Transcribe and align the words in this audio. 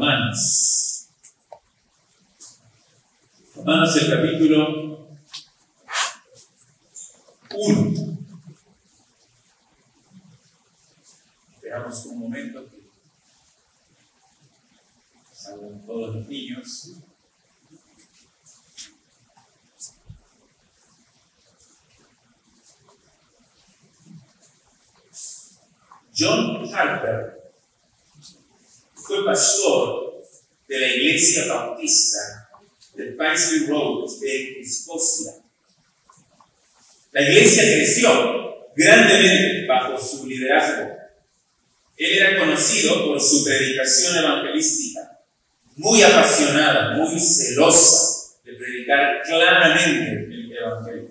Romanos. 0.00 1.08
Romanos 3.54 3.96
el 3.96 4.10
capítulo 4.10 5.08
1. 7.54 8.18
Esperamos 11.54 12.06
un 12.06 12.18
momento 12.18 12.70
que 12.70 12.88
salgan 15.34 15.84
todos 15.84 16.16
los 16.16 16.26
niños. 16.28 16.92
John 26.16 26.74
Harper 26.74 27.39
fue 29.10 29.24
pastor 29.24 30.22
de 30.68 30.78
la 30.78 30.86
iglesia 30.86 31.46
bautista 31.46 32.48
de 32.94 33.06
Paisley 33.06 33.66
Road 33.66 34.08
en 34.22 34.62
Escocia. 34.62 35.32
La 37.10 37.22
iglesia 37.22 37.62
creció 37.64 38.70
grandemente 38.76 39.66
bajo 39.66 40.00
su 40.00 40.28
liderazgo. 40.28 40.96
Él 41.96 42.18
era 42.18 42.38
conocido 42.38 43.04
por 43.04 43.20
su 43.20 43.42
predicación 43.42 44.16
evangelística, 44.18 45.18
muy 45.74 46.02
apasionada, 46.04 46.96
muy 46.96 47.18
celosa 47.18 48.36
de 48.44 48.52
predicar 48.52 49.22
claramente 49.24 50.24
el 50.30 50.52
evangelio. 50.52 51.08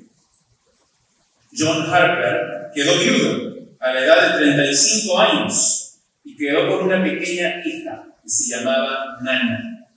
John 1.51 1.93
Harper 1.93 2.71
quedó 2.73 2.97
viudo 2.97 3.57
a 3.77 3.93
la 3.93 4.05
edad 4.05 4.39
de 4.39 4.45
35 4.45 5.19
años 5.19 5.78
y 6.29 6.37
quedó 6.37 6.67
con 6.67 6.85
una 6.85 7.03
pequeña 7.03 7.59
hija 7.65 8.05
que 8.21 8.29
se 8.29 8.55
llamaba 8.55 9.17
Nana. 9.21 9.87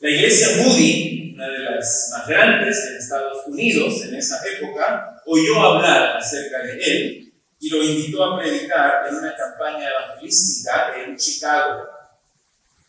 La 0.00 0.10
iglesia 0.10 0.48
Moody, 0.58 1.32
una 1.34 1.48
de 1.48 1.58
las 1.60 2.10
más 2.12 2.28
grandes 2.28 2.76
en 2.86 2.96
Estados 2.96 3.46
Unidos 3.46 4.02
en 4.04 4.14
esa 4.14 4.40
época, 4.46 5.22
oyó 5.24 5.58
hablar 5.60 6.18
acerca 6.18 6.58
de 6.64 6.78
él 6.78 7.32
y 7.60 7.70
lo 7.70 7.82
invitó 7.82 8.24
a 8.24 8.38
predicar 8.38 9.06
en 9.08 9.14
una 9.16 9.34
campaña 9.34 9.88
evangelística 9.88 10.92
en 11.02 11.16
Chicago. 11.16 11.84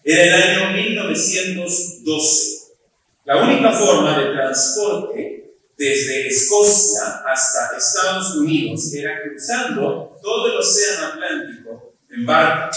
Era 0.04 0.24
el 0.24 0.34
año 0.34 0.72
1912. 0.74 2.60
La 3.24 3.38
única 3.38 3.72
forma 3.72 4.20
de 4.20 4.34
transporte 4.34 5.54
desde 5.78 6.28
Escocia 6.28 7.24
hasta 7.26 7.78
Estados 7.78 8.36
Unidos 8.36 8.94
era 8.94 9.22
cruzando 9.22 10.20
todo 10.22 10.52
el 10.52 10.58
océano 10.58 11.08
Atlántico 11.08 11.39
en 12.12 12.26
barco. 12.26 12.76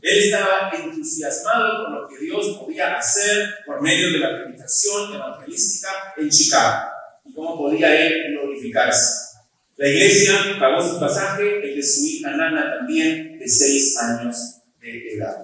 Él 0.00 0.18
estaba 0.18 0.70
entusiasmado 0.72 1.84
con 1.84 1.94
lo 1.94 2.08
que 2.08 2.18
Dios 2.18 2.58
podía 2.58 2.96
hacer 2.96 3.56
por 3.66 3.82
medio 3.82 4.12
de 4.12 4.18
la 4.18 4.36
predicación 4.36 5.14
evangelística 5.14 6.14
en 6.16 6.30
Chicago 6.30 6.90
y 7.24 7.32
cómo 7.32 7.56
podía 7.56 7.94
él 7.94 8.32
glorificarse. 8.32 9.28
La 9.76 9.88
iglesia 9.88 10.56
pagó 10.58 10.82
su 10.82 10.98
pasaje, 10.98 11.60
el 11.62 11.76
de 11.76 11.82
su 11.82 12.04
hija 12.04 12.30
Nana 12.30 12.78
también, 12.78 13.38
de 13.38 13.48
seis 13.48 13.96
años 13.98 14.36
de 14.80 15.14
edad. 15.14 15.36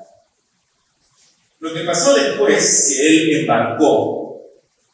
Lo 1.61 1.73
que 1.73 1.85
pasó 1.85 2.15
después 2.15 2.89
que 2.89 3.09
él 3.09 3.41
embarcó, 3.41 4.43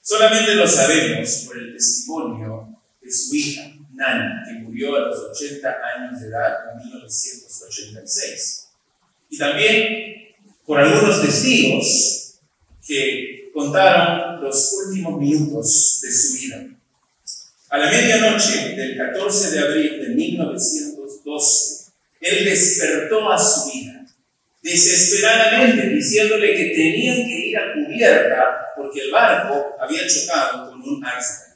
solamente 0.03 0.55
lo 0.55 0.69
sabemos 0.69 1.45
por 1.47 1.59
el 1.59 1.73
testimonio 1.75 2.69
de 3.03 3.11
su 3.11 3.35
hija 3.35 3.70
Nana, 4.01 4.43
que 4.47 4.55
murió 4.55 4.97
a 4.97 5.01
los 5.09 5.19
80 5.31 5.69
años 5.69 6.21
de 6.21 6.29
edad 6.29 6.73
en 6.73 6.79
1986. 6.89 8.69
Y 9.29 9.39
también 9.39 10.35
por 10.65 10.81
algunos 10.81 11.21
testigos 11.21 12.39
que 12.87 13.51
contaron 13.53 14.41
los 14.41 14.73
últimos 14.87 15.21
minutos 15.21 16.01
de 16.03 16.11
su 16.11 16.33
vida. 16.39 16.67
A 17.69 17.79
la 17.79 17.91
medianoche 17.91 18.75
del 18.75 18.97
14 18.97 19.51
de 19.51 19.59
abril 19.59 20.01
de 20.01 20.09
1912, 20.15 21.93
él 22.21 22.45
despertó 22.45 23.31
a 23.31 23.39
su 23.39 23.71
hija, 23.71 24.07
desesperadamente 24.63 25.89
diciéndole 25.89 26.55
que 26.55 26.75
tenían 26.75 27.17
que 27.17 27.49
ir 27.49 27.59
a 27.59 27.75
cubierta 27.75 28.73
porque 28.77 29.01
el 29.03 29.11
barco 29.11 29.77
había 29.79 30.07
chocado 30.07 30.71
con 30.71 30.81
un 30.81 30.99
iceberg. 30.99 31.50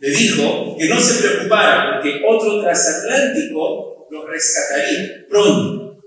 Le 0.00 0.10
dijo 0.10 0.76
que 0.78 0.88
no 0.88 0.98
se 0.98 1.22
preocupara 1.22 1.92
porque 1.92 2.22
otro 2.26 2.62
transatlántico 2.62 4.08
lo 4.10 4.26
rescataría 4.26 5.26
pronto. 5.28 6.02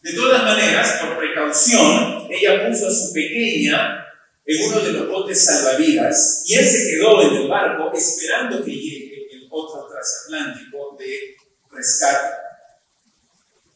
De 0.00 0.12
todas 0.12 0.44
maneras, 0.44 1.00
por 1.02 1.18
precaución, 1.18 2.28
ella 2.30 2.68
puso 2.68 2.86
a 2.86 2.90
su 2.92 3.12
pequeña 3.12 4.06
en 4.46 4.64
uno 4.68 4.80
de 4.80 4.92
los 4.92 5.08
botes 5.08 5.44
salvavidas 5.44 6.44
y 6.46 6.54
él 6.54 6.64
se 6.64 6.92
quedó 6.92 7.20
en 7.22 7.34
el 7.34 7.48
barco 7.48 7.90
esperando 7.92 8.64
que 8.64 8.70
llegue 8.70 9.26
el 9.32 9.48
otro 9.50 9.88
transatlántico 9.88 10.96
de 10.96 11.34
rescate. 11.72 12.28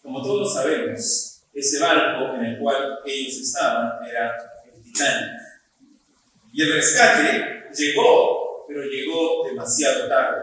Como 0.01 0.23
todos 0.23 0.55
sabemos, 0.55 1.41
ese 1.53 1.81
barco 1.81 2.37
en 2.37 2.45
el 2.45 2.59
cual 2.61 3.01
ellos 3.05 3.35
estaban 3.41 3.99
era 4.09 4.33
el 4.73 4.81
Titanic. 4.81 5.41
Y 6.53 6.63
el 6.63 6.73
rescate 6.75 7.65
llegó 7.77 8.50
pero 8.71 8.85
llegó 8.85 9.45
demasiado 9.45 10.07
tarde. 10.07 10.43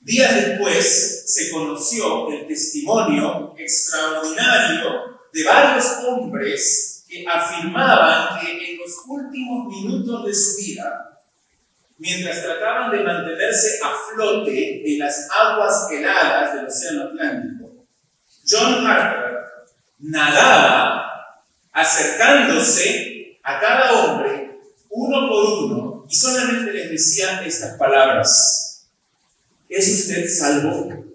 Días 0.00 0.34
después 0.34 1.24
se 1.26 1.50
conoció 1.50 2.30
el 2.30 2.46
testimonio 2.46 3.54
extraordinario 3.58 5.18
de 5.30 5.44
varios 5.44 5.84
hombres 6.06 7.04
que 7.06 7.22
afirmaban 7.28 8.40
que 8.40 8.72
en 8.72 8.78
los 8.78 8.90
últimos 9.06 9.66
minutos 9.68 10.24
de 10.24 10.34
su 10.34 10.56
vida, 10.56 11.18
mientras 11.98 12.42
trataban 12.42 12.90
de 12.90 13.04
mantenerse 13.04 13.78
a 13.84 13.92
flote 14.14 14.90
en 14.90 14.98
las 15.00 15.28
aguas 15.30 15.88
heladas 15.90 16.54
del 16.54 16.66
Océano 16.68 17.04
Atlántico, 17.04 17.84
John 18.48 18.86
Harper 18.86 19.40
nadaba 19.98 21.36
acercándose 21.70 23.38
a 23.42 23.60
cada 23.60 23.92
hombre 23.92 24.58
uno 24.88 25.28
por 25.28 25.44
uno 25.64 25.89
y 26.10 26.16
solamente 26.16 26.72
les 26.72 26.90
decía 26.90 27.40
estas 27.46 27.78
palabras. 27.78 28.88
¿Es 29.68 29.88
usted 29.88 30.28
salvo? 30.28 31.06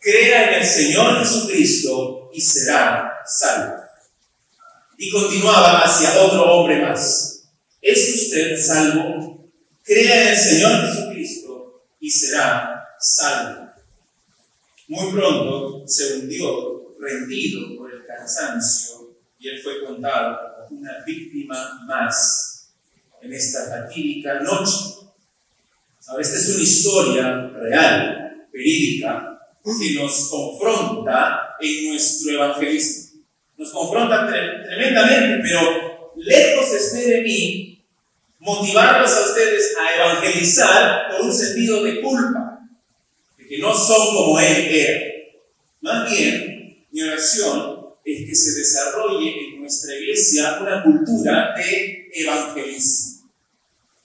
Crea 0.00 0.48
en 0.48 0.62
el 0.62 0.66
Señor 0.66 1.18
Jesucristo 1.18 2.30
y 2.32 2.40
será 2.40 3.12
salvo. 3.26 3.76
Y 4.96 5.10
continuaba 5.10 5.82
hacia 5.82 6.18
otro 6.22 6.44
hombre 6.44 6.80
más. 6.80 7.42
¿Es 7.82 8.14
usted 8.14 8.58
salvo? 8.58 9.50
Crea 9.82 10.22
en 10.22 10.28
el 10.28 10.36
Señor 10.38 10.86
Jesucristo 10.86 11.84
y 12.00 12.10
será 12.10 12.86
salvo. 12.98 13.68
Muy 14.88 15.12
pronto 15.12 15.86
se 15.86 16.14
hundió, 16.14 16.96
rendido 16.98 17.76
por 17.76 17.92
el 17.92 18.06
cansancio, 18.06 19.14
y 19.38 19.48
él 19.48 19.60
fue 19.62 19.84
contado 19.84 20.38
como 20.68 20.80
una 20.80 21.04
víctima 21.04 21.84
más 21.86 22.53
en 23.24 23.32
esta 23.32 23.68
fatídica 23.68 24.40
noche. 24.40 25.06
Ahora, 26.06 26.22
esta 26.22 26.36
es 26.36 26.48
una 26.50 26.62
historia 26.62 27.50
real, 27.54 28.48
verídica, 28.52 29.38
que 29.64 29.94
nos 29.94 30.28
confronta 30.28 31.56
en 31.58 31.88
nuestro 31.88 32.32
evangelismo. 32.32 33.22
Nos 33.56 33.70
confronta 33.70 34.28
tremendamente, 34.28 35.42
pero 35.42 36.12
lejos 36.16 36.72
esté 36.74 37.08
de 37.08 37.22
mí 37.22 37.84
motivarlos 38.40 39.10
a 39.10 39.24
ustedes 39.24 39.74
a 39.78 39.94
evangelizar 39.94 41.08
por 41.08 41.22
un 41.22 41.32
sentido 41.32 41.82
de 41.82 42.02
culpa, 42.02 42.60
de 43.38 43.46
que 43.46 43.58
no 43.58 43.74
son 43.74 44.14
como 44.14 44.38
Él 44.38 44.68
era. 44.70 45.00
Más 45.80 46.10
bien, 46.10 46.84
mi 46.92 47.02
oración 47.02 47.86
es 48.04 48.28
que 48.28 48.34
se 48.34 48.58
desarrolle 48.58 49.30
en 49.30 49.60
nuestra 49.62 49.94
iglesia 49.94 50.58
una 50.60 50.82
cultura 50.82 51.54
de 51.56 52.10
evangelismo 52.12 53.13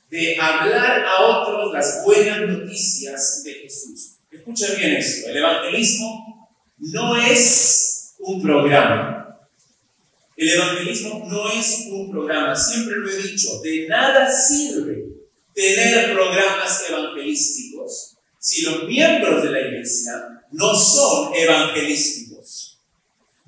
de 0.09 0.37
hablar 0.39 1.05
a 1.05 1.21
otros 1.21 1.73
las 1.73 2.03
buenas 2.03 2.41
noticias 2.41 3.43
de 3.43 3.53
Jesús. 3.53 4.15
Escucha 4.31 4.73
bien 4.75 4.93
esto, 4.93 5.29
el 5.29 5.37
evangelismo 5.37 6.49
no 6.77 7.15
es 7.15 8.15
un 8.19 8.41
programa. 8.41 9.37
El 10.35 10.49
evangelismo 10.49 11.25
no 11.27 11.51
es 11.51 11.87
un 11.91 12.09
programa, 12.11 12.55
siempre 12.55 12.95
lo 12.97 13.09
he 13.09 13.21
dicho, 13.21 13.59
de 13.61 13.87
nada 13.87 14.29
sirve 14.31 15.05
tener 15.53 16.13
programas 16.13 16.85
evangelísticos 16.89 18.15
si 18.39 18.61
los 18.61 18.85
miembros 18.85 19.43
de 19.43 19.51
la 19.51 19.59
iglesia 19.59 20.13
no 20.51 20.73
son 20.73 21.35
evangelísticos. 21.35 22.28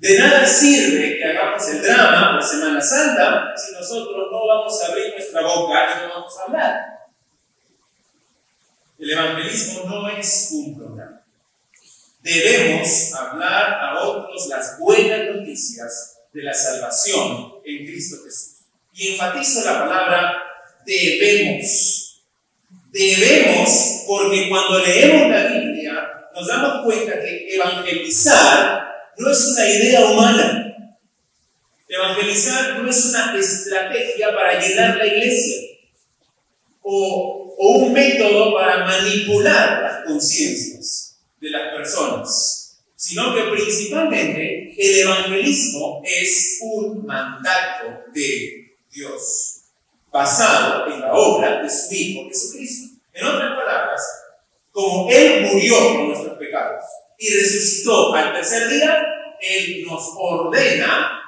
De 0.02 0.18
nada 0.18 0.44
sirve 0.44 1.16
que 1.16 1.24
hagamos 1.24 1.62
el 1.68 1.80
drama 1.80 2.32
por 2.32 2.42
Semana 2.42 2.80
Santa 2.80 3.54
si 3.56 3.72
nosotros 3.72 4.32
no 4.32 4.48
vamos 4.48 4.82
a 4.82 4.86
abrir 4.88 5.12
nuestra 5.12 5.42
boca 5.42 5.90
y 5.92 6.02
no 6.02 6.14
vamos 6.14 6.38
a 6.38 6.42
hablar. 6.42 6.80
El 8.98 9.10
evangelismo 9.12 9.84
no 9.84 10.08
es 10.08 10.48
un 10.50 10.76
programa. 10.76 11.22
Debemos 12.20 13.14
hablar 13.14 13.78
a 13.80 14.00
otros 14.00 14.48
las 14.48 14.76
buenas 14.80 15.36
noticias 15.36 16.18
de 16.32 16.42
la 16.42 16.52
salvación 16.52 17.60
en 17.64 17.86
Cristo 17.86 18.16
Jesús. 18.24 18.54
Y 18.94 19.12
enfatizo 19.12 19.64
la 19.64 19.84
palabra 19.84 20.42
debemos. 20.84 22.24
Debemos 22.90 24.02
porque 24.08 24.48
cuando 24.48 24.80
leemos 24.80 25.30
la 25.30 25.46
Biblia 25.46 26.28
nos 26.34 26.48
damos 26.48 26.84
cuenta 26.86 27.20
que 27.20 27.54
evangelizar 27.54 28.91
no 29.18 29.30
es 29.30 29.46
una 29.46 29.68
idea 29.68 30.04
humana. 30.06 30.76
Evangelizar 31.88 32.78
no 32.78 32.88
es 32.88 33.04
una 33.06 33.38
estrategia 33.38 34.34
para 34.34 34.58
llenar 34.58 34.96
la 34.96 35.06
iglesia 35.06 35.72
o, 36.82 37.54
un 37.58 37.92
método 37.92 38.54
para 38.54 38.84
manipular 38.84 39.82
las 39.82 40.04
conciencias 40.04 41.20
de 41.40 41.50
las 41.50 41.74
personas, 41.74 42.80
sino 42.96 43.34
que 43.34 43.42
principalmente 43.52 44.74
el 44.76 44.98
evangelismo 45.00 46.02
es 46.04 46.58
un 46.62 47.06
mandato 47.06 48.10
de 48.12 48.74
Dios, 48.90 49.60
basado 50.10 50.92
en 50.92 51.00
la 51.00 51.12
obra 51.12 51.62
de 51.62 51.70
su 51.70 51.94
Hijo 51.94 52.28
Jesucristo. 52.28 52.96
En 53.12 53.26
otras 53.26 53.50
palabras, 53.52 54.02
como 54.72 55.08
Él 55.08 55.46
murió 55.52 55.76
por 55.94 56.04
nuestros 56.08 56.38
pecados 56.38 56.82
y 57.22 57.34
resucitó 57.34 58.12
al 58.12 58.32
tercer 58.32 58.68
día, 58.68 59.00
Él 59.40 59.84
nos 59.86 60.12
ordena 60.16 61.20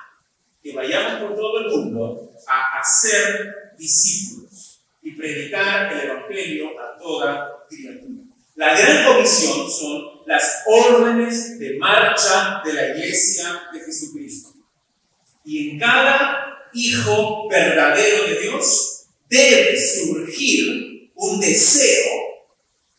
que 0.60 0.72
vayamos 0.72 1.20
por 1.22 1.36
todo 1.36 1.60
el 1.60 1.66
mundo 1.68 2.32
a 2.48 2.80
hacer 2.80 3.54
discípulos 3.78 4.80
y 5.02 5.12
predicar 5.12 5.92
el 5.92 6.10
Evangelio 6.10 6.70
a 6.80 6.98
toda 6.98 7.64
criatura. 7.68 8.24
La 8.56 8.76
gran 8.76 9.06
comisión 9.06 9.70
son 9.70 10.22
las 10.26 10.64
órdenes 10.66 11.60
de 11.60 11.78
marcha 11.78 12.60
de 12.64 12.72
la 12.72 12.88
iglesia 12.88 13.62
de 13.72 13.78
Jesucristo. 13.78 14.54
Y 15.44 15.70
en 15.70 15.78
cada 15.78 16.58
hijo 16.72 17.48
verdadero 17.48 18.24
de 18.24 18.40
Dios 18.40 19.04
debe 19.28 19.80
surgir 19.80 21.12
un 21.14 21.38
deseo 21.38 22.10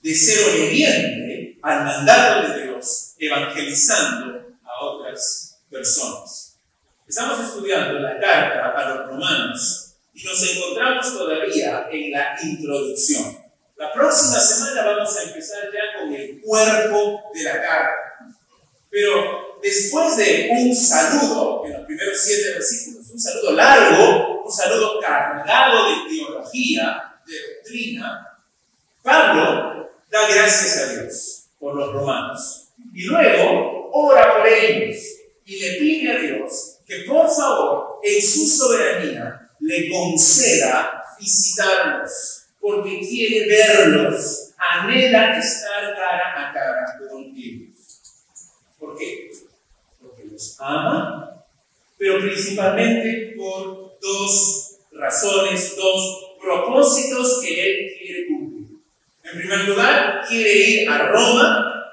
de 0.02 0.16
ser 0.16 0.50
obediente 0.50 1.25
al 1.66 1.84
mandato 1.84 2.48
de 2.48 2.64
Dios, 2.64 3.16
evangelizando 3.18 4.56
a 4.64 4.86
otras 4.86 5.58
personas. 5.68 6.60
Estamos 7.08 7.40
estudiando 7.40 8.00
la 8.00 8.20
carta 8.20 8.72
a 8.72 8.90
los 8.90 9.08
romanos 9.08 9.96
y 10.14 10.24
nos 10.24 10.44
encontramos 10.44 11.18
todavía 11.18 11.88
en 11.92 12.12
la 12.12 12.38
introducción. 12.44 13.40
La 13.78 13.92
próxima 13.92 14.40
semana 14.40 14.86
vamos 14.86 15.18
a 15.18 15.24
empezar 15.24 15.64
ya 15.74 16.00
con 16.00 16.14
el 16.14 16.40
cuerpo 16.40 17.24
de 17.34 17.44
la 17.44 17.54
carta. 17.54 18.30
Pero 18.92 19.58
después 19.62 20.18
de 20.18 20.50
un 20.52 20.76
saludo 20.76 21.64
en 21.66 21.74
los 21.74 21.86
primeros 21.88 22.18
siete 22.22 22.54
versículos, 22.54 23.10
un 23.10 23.20
saludo 23.20 23.52
largo, 23.54 24.44
un 24.46 24.52
saludo 24.52 25.00
cargado 25.02 25.90
de 25.90 26.16
teología, 26.16 27.20
de 27.26 27.56
doctrina, 27.56 28.40
Pablo 29.02 29.90
da 30.12 30.30
gracias 30.30 30.78
a 30.78 30.94
Dios 30.94 31.35
por 31.66 31.74
los 31.74 31.94
romanos. 31.94 32.68
Y 32.94 33.06
luego 33.06 33.90
ora 33.92 34.38
por 34.38 34.48
ellos 34.48 34.98
y 35.44 35.60
le 35.60 35.72
pide 35.80 36.12
a 36.12 36.20
Dios 36.20 36.78
que 36.86 36.98
por 37.08 37.28
favor, 37.28 38.00
en 38.04 38.22
su 38.22 38.46
soberanía, 38.46 39.50
le 39.62 39.90
conceda 39.90 41.04
visitarlos 41.20 42.44
porque 42.62 43.00
quiere 43.00 43.48
verlos, 43.48 44.52
anhela 44.60 45.40
estar 45.40 45.96
cara 45.96 46.50
a 46.50 46.54
cara 46.54 46.86
con 47.10 47.24
ellos. 47.36 47.76
¿Por 48.78 48.96
qué? 48.96 49.32
Porque 50.00 50.26
los 50.26 50.58
ama, 50.60 51.44
pero 51.98 52.20
principalmente 52.20 53.34
por 53.36 53.98
dos 54.00 54.78
razones, 54.92 55.76
dos 55.76 56.36
propósitos 56.40 57.42
que 57.42 57.50
él 57.60 57.92
quiere 57.98 58.28
cumplir. 58.28 58.45
En 59.26 59.40
primer 59.40 59.68
lugar, 59.68 60.24
quiere 60.28 60.54
ir 60.54 60.90
a 60.90 61.08
Roma, 61.08 61.84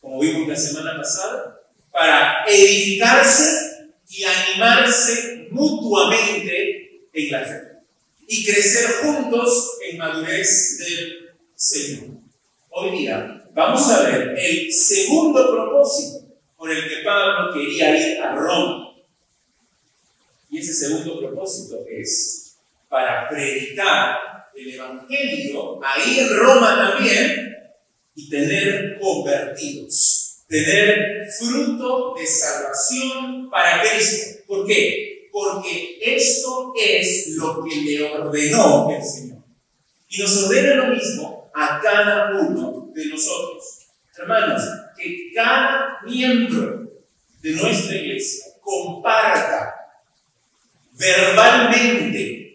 como 0.00 0.20
vimos 0.20 0.46
la 0.46 0.54
semana 0.54 0.96
pasada, 0.96 1.60
para 1.90 2.44
edificarse 2.46 3.88
y 4.08 4.22
animarse 4.22 5.48
mutuamente 5.50 7.08
en 7.12 7.32
la 7.32 7.40
fe 7.40 7.60
y 8.28 8.44
crecer 8.44 8.88
juntos 9.02 9.78
en 9.84 9.98
madurez 9.98 10.78
del 10.78 11.30
Señor. 11.56 12.20
Hoy 12.68 12.98
día 12.98 13.44
vamos 13.52 13.90
a 13.90 14.04
ver 14.04 14.32
el 14.38 14.72
segundo 14.72 15.50
propósito 15.50 16.24
por 16.56 16.70
el 16.70 16.88
que 16.88 17.02
Pablo 17.04 17.52
quería 17.52 17.96
ir 17.96 18.22
a 18.22 18.32
Roma. 18.36 18.94
Y 20.48 20.58
ese 20.58 20.72
segundo 20.72 21.18
propósito 21.18 21.84
es 21.88 22.54
para 22.88 23.28
predicar 23.28 24.29
el 24.56 24.74
Evangelio 24.74 25.80
ahí 25.84 26.20
en 26.20 26.36
Roma 26.36 26.76
también 26.76 27.56
y 28.14 28.28
tener 28.28 28.98
convertidos, 29.00 30.44
tener 30.48 31.26
fruto 31.38 32.14
de 32.18 32.26
salvación 32.26 33.50
para 33.50 33.82
Cristo. 33.82 34.40
¿Por 34.46 34.66
qué? 34.66 35.10
porque 35.30 35.98
esto 36.02 36.72
es 36.78 37.28
lo 37.36 37.62
que 37.64 37.76
le 37.76 38.02
ordenó 38.02 38.90
el 38.90 39.02
Señor. 39.02 39.38
Y 40.08 40.20
nos 40.20 40.44
ordena 40.44 40.74
lo 40.74 40.94
mismo 40.94 41.50
a 41.54 41.80
cada 41.80 42.30
uno 42.40 42.90
de 42.92 43.06
nosotros. 43.06 43.62
Hermanos, 44.18 44.62
que 44.96 45.32
cada 45.34 46.00
miembro 46.04 46.90
de 47.40 47.50
nuestra 47.52 47.96
iglesia 47.96 48.46
comparta 48.60 49.74
verbalmente 50.92 52.49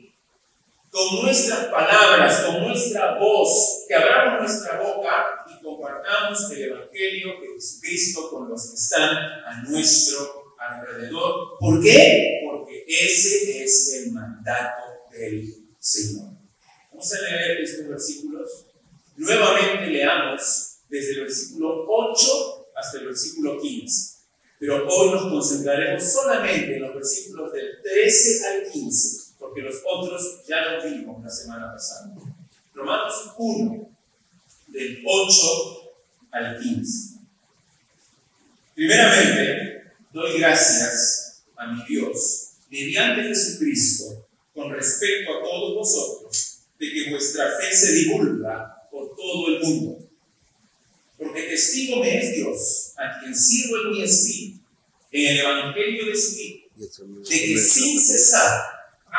con 0.95 1.23
nuestras 1.23 1.65
palabras, 1.65 2.45
con 2.45 2.61
nuestra 2.61 3.19
voz, 3.19 3.83
que 3.85 3.93
abramos 3.95 4.43
nuestra 4.43 4.81
boca 4.81 5.45
y 5.45 5.61
compartamos 5.61 6.49
el 6.51 6.71
Evangelio 6.71 7.33
de 7.41 7.47
Jesucristo 7.55 8.29
con 8.29 8.47
los 8.47 8.69
que 8.69 8.75
están 8.75 9.13
a 9.13 9.61
nuestro 9.67 10.55
alrededor. 10.57 11.57
¿Por 11.59 11.83
qué? 11.83 12.39
Porque 12.45 12.85
ese 12.87 13.61
es 13.61 13.93
el 13.95 14.13
mandato 14.13 14.83
del 15.11 15.53
Señor. 15.77 16.29
Vamos 16.91 17.13
a 17.13 17.21
leer 17.29 17.59
estos 17.59 17.89
versículos. 17.89 18.67
Nuevamente 19.17 19.87
leamos 19.87 20.77
desde 20.87 21.11
el 21.15 21.21
versículo 21.23 21.85
8 21.89 22.67
hasta 22.73 22.99
el 22.99 23.07
versículo 23.07 23.59
15. 23.59 24.15
Pero 24.59 24.87
hoy 24.87 25.11
nos 25.11 25.29
concentraremos 25.29 26.01
solamente 26.01 26.77
en 26.77 26.83
los 26.83 26.95
versículos 26.95 27.51
del 27.51 27.81
13 27.83 28.47
al 28.47 28.71
15, 28.71 29.24
porque 29.55 29.69
los 29.69 29.81
otros 29.85 30.41
ya 30.45 30.73
los 30.73 30.83
vimos 30.83 31.23
la 31.23 31.29
semana 31.29 31.71
pasada. 31.71 32.13
Romanos 32.73 33.31
1, 33.37 33.89
del 34.67 35.01
8 35.05 35.93
al 36.31 36.59
15. 36.59 37.19
Primeramente, 38.75 39.93
doy 40.11 40.39
gracias 40.39 41.43
a 41.55 41.67
mi 41.67 41.85
Dios, 41.85 42.49
mediante 42.69 43.23
Jesucristo, 43.29 44.27
con 44.53 44.73
respecto 44.73 45.37
a 45.37 45.41
todos 45.41 45.75
vosotros, 45.75 46.57
de 46.77 46.91
que 46.91 47.09
vuestra 47.11 47.49
fe 47.57 47.73
se 47.73 47.93
divulga 47.93 48.89
por 48.91 49.15
todo 49.15 49.55
el 49.55 49.63
mundo. 49.63 49.99
Porque 51.17 51.43
testigo 51.43 52.01
me 52.01 52.19
es 52.19 52.35
Dios, 52.35 52.91
a 52.97 53.21
quien 53.21 53.33
sirvo 53.33 53.77
en 53.77 53.91
mi 53.91 54.03
espíritu, 54.03 54.59
en 55.11 55.31
el 55.31 55.37
Evangelio 55.39 56.07
de 56.07 56.15
su 56.17 56.37
Hijo, 56.39 56.69
de 56.75 57.39
que 57.39 57.57
sin 57.57 58.01
cesar 58.01 58.74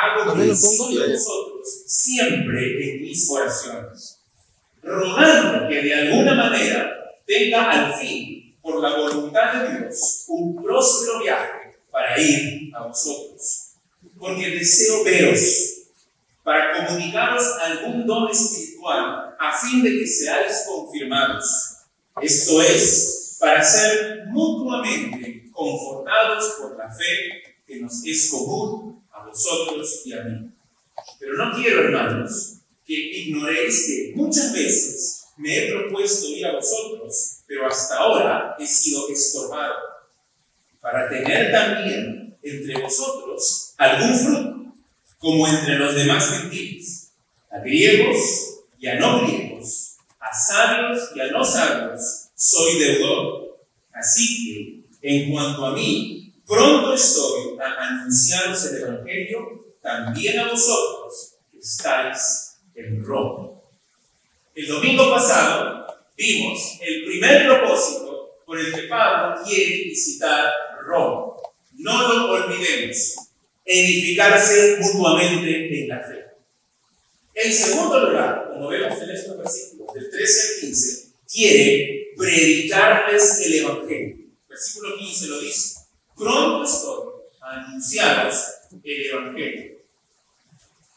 hago 0.06 0.34
mención 0.34 0.94
de 0.94 1.12
vosotros 1.12 1.84
siempre 1.86 2.90
en 2.90 3.02
mis 3.02 3.30
oraciones, 3.30 4.20
rogando 4.82 5.68
que 5.68 5.82
de 5.82 5.94
alguna 5.94 6.34
manera 6.34 6.92
tenga 7.26 7.70
al 7.70 7.94
fin 7.94 8.54
por 8.62 8.80
la 8.80 8.96
voluntad 8.96 9.62
de 9.62 9.78
Dios, 9.78 10.25
un 10.28 10.62
próspero 10.62 11.20
viaje 11.20 11.78
para 11.90 12.20
ir 12.20 12.75
a 12.75 12.86
vosotros. 12.86 13.72
Porque 14.18 14.50
deseo 14.50 15.04
veros 15.04 15.40
para 16.42 16.86
comunicaros 16.86 17.44
algún 17.60 18.06
don 18.06 18.30
espiritual 18.30 19.34
a 19.38 19.58
fin 19.58 19.82
de 19.82 19.90
que 19.90 20.06
seáis 20.06 20.64
confirmados. 20.66 21.48
Esto 22.20 22.62
es, 22.62 23.36
para 23.38 23.62
ser 23.62 24.26
mutuamente 24.28 25.50
confortados 25.52 26.54
por 26.60 26.76
la 26.76 26.90
fe 26.90 27.56
que 27.66 27.80
nos 27.80 28.04
es 28.04 28.30
común 28.30 29.04
vosotros 29.26 30.02
y 30.04 30.12
a 30.12 30.23
mí. 30.25 30.50
Pero 31.18 31.37
no 31.37 31.54
quiero, 31.54 31.85
hermanos, 31.85 32.54
que 32.87 32.95
ignoréis 32.95 33.87
que 33.87 34.12
muchas 34.14 34.52
veces 34.52 35.25
me 35.37 35.59
he 35.59 35.73
propuesto 35.73 36.28
ir 36.28 36.47
a 36.47 36.54
vosotros, 36.54 37.40
pero 37.47 37.66
hasta 37.66 37.97
ahora 37.99 38.56
he 38.59 38.66
sido 38.66 39.09
estorbado, 39.09 39.75
para 40.80 41.09
tener 41.09 41.50
también 41.50 42.37
entre 42.42 42.80
vosotros 42.80 43.75
algún 43.76 44.18
fruto, 44.18 44.75
como 45.18 45.47
entre 45.49 45.78
los 45.78 45.95
demás 45.95 46.30
gentiles, 46.30 47.11
a 47.50 47.59
griegos 47.59 48.62
y 48.78 48.87
a 48.87 48.95
no 48.95 49.26
griegos, 49.26 49.97
a 50.21 50.33
sabios 50.33 51.11
y 51.14 51.21
a 51.21 51.30
no 51.33 51.45
sabios, 51.45 52.28
soy 52.35 52.78
deudor. 52.78 53.59
Así 53.92 54.87
que, 55.00 55.09
en 55.09 55.33
cuanto 55.33 55.66
a 55.66 55.73
mí, 55.73 56.25
pronto 56.46 56.94
estoy 56.94 57.58
a 57.58 57.88
anunciaros 57.88 58.64
el 58.66 58.82
Evangelio 58.82 59.66
también 59.82 60.38
a 60.38 60.50
vosotros 60.50 61.34
que 61.52 61.58
estáis 61.58 62.56
en 62.74 63.04
Roma. 63.04 63.50
El 64.54 64.68
domingo 64.68 65.10
pasado 65.10 65.86
vimos 66.16 66.78
el 66.80 67.04
primer 67.04 67.46
propósito 67.46 68.30
por 68.46 68.58
el 68.58 68.74
que 68.74 68.82
Pablo 68.82 69.42
quiere 69.44 69.84
visitar 69.84 70.52
Roma. 70.82 71.32
No 71.74 72.08
lo 72.08 72.32
olvidemos, 72.32 73.16
edificarse 73.64 74.78
mutuamente 74.80 75.82
en 75.82 75.88
la 75.88 76.00
fe. 76.00 76.24
En 77.34 77.52
segundo 77.52 78.08
lugar, 78.08 78.48
como 78.50 78.68
vemos 78.68 78.98
en 79.02 79.10
estos 79.10 79.36
versículos, 79.36 79.92
del 79.92 80.10
13 80.10 80.40
al 80.40 80.60
15, 80.60 81.08
quiere 81.30 82.12
predicarles 82.16 83.40
el 83.44 83.54
Evangelio. 83.54 84.16
Versículo 84.48 84.96
15 84.96 85.26
lo 85.26 85.40
dice, 85.40 85.75
pronto 86.16 86.64
estoy 86.64 87.06
a 87.42 88.30
el 88.82 89.06
Evangelio. 89.06 89.76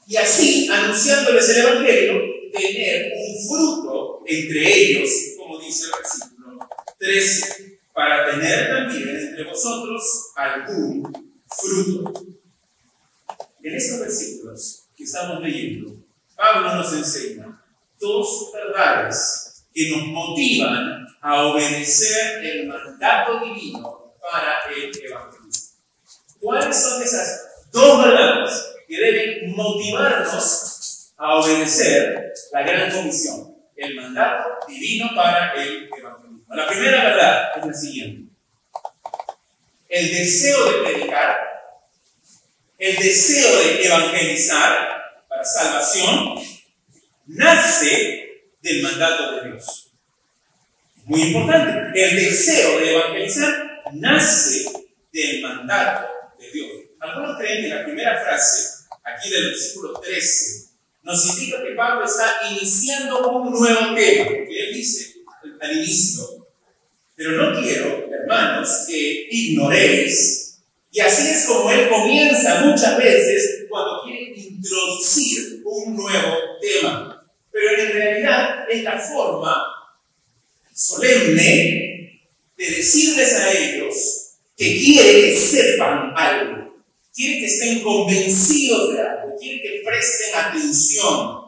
Y 0.08 0.18
así, 0.18 0.68
anunciándoles 0.70 1.50
el 1.50 1.58
Evangelio, 1.58 2.22
tener 2.52 3.14
un 3.16 3.48
fruto 3.48 4.24
entre 4.26 4.76
ellos, 4.76 5.10
como 5.38 5.60
dice 5.60 5.86
el 5.86 5.92
versículo 6.00 6.70
13, 6.98 7.80
para 7.94 8.32
tener 8.32 8.70
también 8.70 9.10
entre 9.10 9.44
vosotros 9.44 10.32
algún 10.36 11.36
fruto. 11.48 12.26
En 13.62 13.76
estos 13.76 14.00
versículos 14.00 14.84
que 14.96 15.04
estamos 15.04 15.42
leyendo, 15.44 15.96
Pablo 16.36 16.76
nos 16.76 16.94
enseña 16.94 17.62
dos 18.00 18.52
verdades 18.54 19.66
que 19.74 19.92
nos 19.92 20.08
motivan 20.08 21.06
a 21.22 21.46
obedecer 21.46 22.44
el 22.44 22.68
mandato 22.68 23.46
divino 23.46 23.99
para 24.22 24.62
el 24.76 24.92
Evangelio. 25.06 25.50
¿Cuáles 26.40 26.82
son 26.82 27.04
esas 27.04 27.68
dos 27.72 28.04
verdades 28.04 28.52
que 28.88 28.98
deben 28.98 29.56
motivarnos 29.56 31.12
a 31.18 31.36
obedecer 31.36 32.34
la 32.54 32.62
gran 32.62 32.92
comisión, 32.92 33.56
el 33.76 33.96
mandato 33.96 34.50
divino 34.68 35.10
para 35.16 35.54
el 35.54 35.90
Evangelio? 35.98 36.44
La 36.50 36.68
primera 36.68 37.04
verdad 37.04 37.52
es 37.58 37.66
la 37.66 37.74
siguiente. 37.74 38.32
El 39.88 40.12
deseo 40.12 40.72
de 40.72 40.84
predicar, 40.84 41.38
el 42.78 42.96
deseo 42.96 43.60
de 43.60 43.86
evangelizar, 43.86 45.00
salvación 45.44 46.40
nace 47.28 48.44
del 48.62 48.84
mandato 48.84 49.36
de 49.36 49.50
Dios. 49.50 49.92
Muy 51.06 51.22
importante, 51.24 51.92
el 52.02 52.16
deseo 52.16 52.80
de 52.80 52.96
evangelizar 52.96 53.69
nace 53.94 54.88
del 55.12 55.42
mandato 55.42 56.08
de 56.40 56.52
Dios. 56.52 56.70
Algunos 57.00 57.38
creen 57.38 57.64
que 57.64 57.70
la 57.70 57.86
primera 57.86 58.22
frase, 58.22 58.86
aquí 59.04 59.30
del 59.30 59.48
versículo 59.48 60.00
13, 60.00 60.70
nos 61.04 61.26
indica 61.28 61.64
que 61.64 61.72
Pablo 61.72 62.06
está 62.06 62.50
iniciando 62.52 63.30
un 63.30 63.52
nuevo 63.52 63.96
tema, 63.96 64.30
que 64.30 64.70
él 64.70 64.74
dice 64.74 65.16
al 65.60 65.78
inicio, 65.78 66.46
pero 67.16 67.32
no 67.32 67.62
quiero, 67.62 68.10
hermanos, 68.12 68.86
que 68.88 69.28
ignoréis, 69.30 70.50
y 70.92 71.00
así 71.02 71.30
es 71.30 71.46
como 71.46 71.72
él 71.72 71.88
comienza 71.88 72.62
muchas 72.66 72.98
veces 72.98 73.66
cuando 73.70 74.04
quiere 74.04 74.34
introducir 74.36 75.62
un 75.64 75.96
nuevo 75.96 76.36
tema. 76.62 77.24
Pero 77.52 77.82
en 77.82 77.92
realidad 77.92 78.66
es 78.70 78.84
la 78.84 78.98
forma 78.98 79.62
solemne 80.74 81.89
de 82.60 82.72
decirles 82.72 83.34
a 83.36 83.54
ellos 83.54 83.96
que 84.58 84.78
quiere 84.78 85.22
que 85.22 85.36
sepan 85.38 86.12
algo, 86.14 86.76
quiere 87.16 87.40
que 87.40 87.46
estén 87.46 87.82
convencidos 87.82 88.94
de 88.94 89.02
algo, 89.02 89.34
quiere 89.40 89.62
que 89.62 89.82
presten 89.86 90.36
atención, 90.36 91.40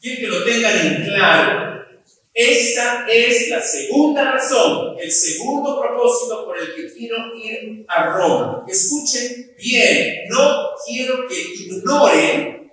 quiere 0.00 0.20
que 0.20 0.28
lo 0.28 0.44
tengan 0.44 0.86
en 0.86 1.04
claro. 1.06 1.86
Esta 2.32 3.08
es 3.08 3.48
la 3.48 3.60
segunda 3.60 4.30
razón, 4.30 4.96
el 5.00 5.10
segundo 5.10 5.80
propósito 5.80 6.44
por 6.44 6.56
el 6.56 6.72
que 6.76 6.94
quiero 6.94 7.16
ir 7.34 7.84
a 7.88 8.12
Roma. 8.12 8.64
Escuchen 8.68 9.56
bien, 9.58 10.28
no 10.28 10.68
quiero 10.86 11.26
que 11.26 11.34
ignoren 11.64 12.70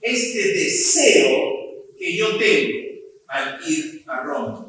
este 0.00 0.52
deseo 0.52 1.84
que 1.98 2.16
yo 2.16 2.36
tengo 2.36 2.78
al 3.26 3.58
ir 3.68 4.04
a 4.06 4.20
Roma. 4.20 4.63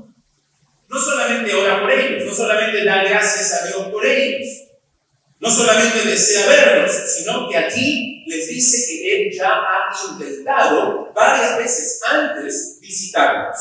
No 0.87 0.99
solamente 0.99 1.53
ora 1.53 1.81
por 1.81 1.91
ellos, 1.91 2.25
no 2.25 2.33
solamente 2.33 2.85
da 2.85 3.03
gracias 3.03 3.53
a 3.53 3.67
Dios 3.67 3.87
por 3.87 4.05
ellos, 4.05 4.47
no 5.39 5.51
solamente 5.51 6.07
desea 6.07 6.47
verlos, 6.47 6.91
sino 7.17 7.49
que 7.49 7.57
aquí 7.57 8.23
les 8.27 8.47
dice 8.47 8.77
que 8.87 9.27
Él 9.27 9.31
ya 9.35 9.49
ha 9.49 9.89
intentado 10.11 11.11
varias 11.13 11.57
veces 11.57 11.99
antes 12.03 12.79
visitarlos. 12.81 13.59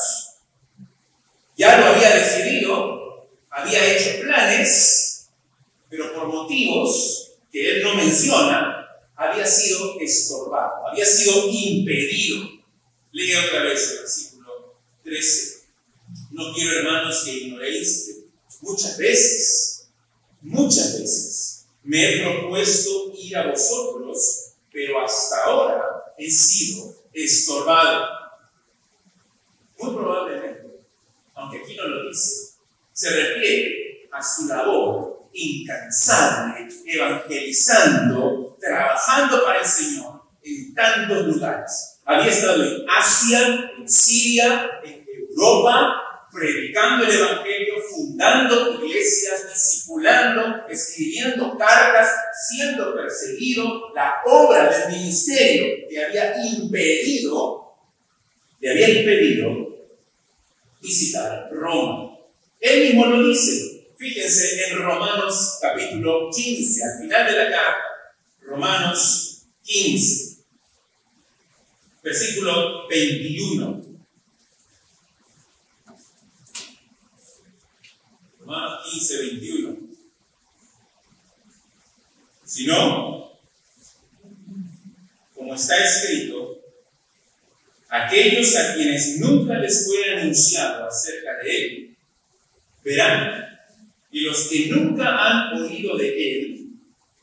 Ya 1.57 1.77
lo 1.77 1.85
había 1.87 2.09
decidido, 2.15 3.29
había 3.49 3.93
hecho 3.93 4.21
planes, 4.21 5.27
pero 5.89 6.13
por 6.13 6.27
motivos 6.27 7.31
que 7.51 7.77
él 7.77 7.83
no 7.83 7.95
menciona, 7.95 8.85
había 9.15 9.45
sido 9.45 9.97
estorbado, 10.01 10.87
había 10.89 11.05
sido 11.05 11.47
impedido. 11.49 12.49
Lea 13.13 13.45
otra 13.45 13.63
vez 13.63 13.91
el 13.91 13.99
versículo 13.99 14.75
13. 15.05 15.54
No 16.35 16.53
quiero, 16.53 16.79
hermanos, 16.79 17.23
que 17.23 17.31
ignoréis 17.31 18.17
muchas 18.59 18.97
veces, 18.97 19.87
muchas 20.41 20.99
veces 20.99 21.65
me 21.81 22.03
he 22.03 22.23
propuesto 22.23 23.13
ir 23.17 23.37
a 23.37 23.49
vosotros, 23.51 24.51
pero 24.69 24.99
hasta 24.99 25.45
ahora 25.45 25.81
he 26.17 26.29
sido 26.29 26.93
estorbado. 27.13 28.09
Muy 29.77 29.95
probablemente 29.95 30.83
aunque 31.35 31.59
aquí 31.59 31.77
no 31.77 31.87
lo 31.87 32.09
dice, 32.09 32.55
se 32.91 33.09
refiere 33.11 34.09
a 34.11 34.21
su 34.21 34.47
labor 34.47 35.29
incansable, 35.31 36.67
evangelizando, 36.85 38.57
trabajando 38.59 39.41
para 39.45 39.59
el 39.61 39.65
Señor 39.65 40.21
en 40.43 40.73
tantos 40.73 41.27
lugares. 41.27 41.99
Había 42.03 42.29
estado 42.29 42.61
en 42.61 42.85
Asia, 42.89 43.71
en 43.77 43.89
Siria, 43.89 44.69
en 44.83 45.05
Europa, 45.29 46.05
predicando 46.35 47.05
el 47.05 47.11
Evangelio, 47.15 47.75
fundando 47.89 48.83
iglesias, 48.83 49.53
discipulando, 49.53 50.67
escribiendo 50.69 51.57
cartas, 51.57 52.09
siendo 52.49 52.93
perseguido. 52.93 53.93
La 53.95 54.15
obra 54.25 54.69
del 54.69 54.99
ministerio 54.99 55.87
le 55.89 56.05
había 56.05 56.35
impedido, 56.45 57.77
le 58.59 58.69
había 58.69 58.89
impedido 58.89 59.77
visitar 60.81 61.49
Roma. 61.53 62.17
Él 62.59 62.83
mismo 62.83 63.05
lo 63.05 63.29
dice. 63.29 63.71
Fíjense 63.97 64.67
en 64.67 64.79
Romanos 64.79 65.57
capítulo 65.61 66.29
15, 66.29 66.83
al 66.83 67.01
final 67.01 67.31
de 67.31 67.43
la 67.45 67.49
carta. 67.49 67.85
Romanos 68.41 69.45
15, 69.63 70.43
versículo 72.03 72.89
21. 72.89 73.94
Romanos 78.45 78.79
15, 78.91 79.17
21. 79.17 79.77
Si 82.45 82.67
no, 82.67 83.31
como 85.33 85.55
está 85.55 85.83
escrito, 85.83 86.61
Aquellos 87.87 88.55
a 88.57 88.73
quienes 88.73 89.19
nunca 89.19 89.53
les 89.59 89.85
fue 89.85 90.19
anunciado 90.19 90.85
acerca 90.85 91.31
de 91.41 91.55
Él, 91.55 91.95
verán. 92.83 93.57
Y 94.11 94.21
los 94.21 94.49
que 94.49 94.67
nunca 94.67 95.15
han 95.15 95.57
oído 95.57 95.95
de 95.95 96.09
Él, 96.09 96.67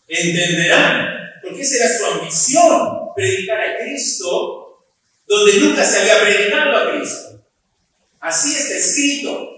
entenderán. 0.08 1.30
Porque 1.42 1.60
esa 1.60 1.84
era 1.84 1.98
su 1.98 2.06
ambición, 2.06 2.88
predicar 3.14 3.60
a 3.60 3.78
Cristo 3.78 4.62
donde 5.26 5.60
nunca 5.60 5.84
se 5.84 6.00
había 6.00 6.22
predicado 6.22 6.76
a 6.76 6.92
Cristo. 6.92 7.44
Así 8.20 8.54
está 8.54 8.74
escrito. 8.74 9.51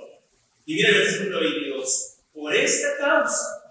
Y 0.67 0.75
mira 0.75 0.89
el 0.89 0.99
versículo 0.99 1.41
22. 1.41 2.11
Por 2.33 2.55
esta 2.55 2.97
causa 2.99 3.65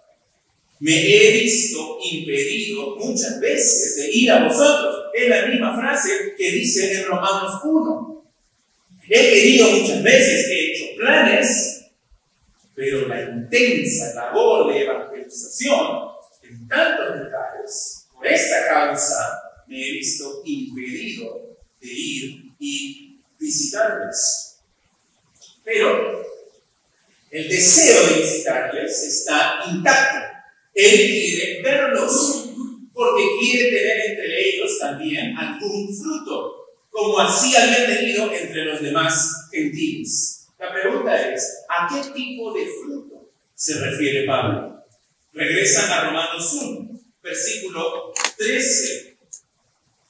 me 0.80 0.92
he 0.92 1.32
visto 1.32 1.98
impedido 2.12 2.98
muchas 2.98 3.40
veces 3.40 3.96
de 3.96 4.12
ir 4.12 4.32
a 4.32 4.44
vosotros. 4.44 5.12
Es 5.14 5.30
la 5.30 5.46
misma 5.48 5.76
frase 5.76 6.36
que 6.38 6.52
dice 6.52 6.94
en 6.94 7.06
Romanos 7.06 7.62
1. 7.64 8.26
He 9.10 9.30
querido 9.30 9.70
muchas 9.72 10.04
veces, 10.04 10.48
he 10.48 10.72
hecho 10.72 10.96
planes, 10.98 11.86
pero 12.76 13.08
la 13.08 13.22
intensa 13.22 14.14
labor 14.16 14.74
de 14.74 14.82
evangelización 14.82 16.10
en 16.44 16.68
tantos 16.68 17.18
lugares, 17.18 18.08
por 18.14 18.28
esta 18.28 18.68
causa, 18.68 19.42
me 19.68 19.78
he 19.78 19.92
visto 19.92 20.42
impedido 20.46 21.58
de 21.80 21.90
ir 21.90 22.44
y 22.60 23.20
visitarles. 23.40 24.58
Pero 25.64 26.26
el 27.34 27.50
deseo 27.50 28.10
de 28.10 28.22
visitarles 28.22 29.04
está 29.04 29.63
intacto 29.68 30.20
Él 30.75 30.92
quiere 30.92 31.62
verlos, 31.63 32.50
porque 32.94 33.24
quiere 33.40 33.72
tener 33.72 33.98
entre 34.12 34.50
ellos 34.50 34.78
también 34.80 35.36
algún 35.36 35.90
fruto, 35.96 36.58
como 36.92 37.20
así 37.20 37.56
había 37.56 37.88
tenido 37.88 38.32
entre 38.32 38.66
los 38.66 38.82
demás 38.82 39.50
gentiles. 39.52 40.46
La 40.60 40.72
pregunta 40.72 41.34
es, 41.34 41.66
¿a 41.70 41.88
qué 41.88 42.12
tipo 42.12 42.54
de 42.54 42.68
fruto 42.68 43.32
se 43.56 43.80
refiere 43.80 44.28
Pablo? 44.28 44.84
Regresan 45.34 45.92
a 45.92 46.04
Romanos 46.06 46.54
1, 46.54 47.00
versículo 47.24 48.13
13. 48.38 49.18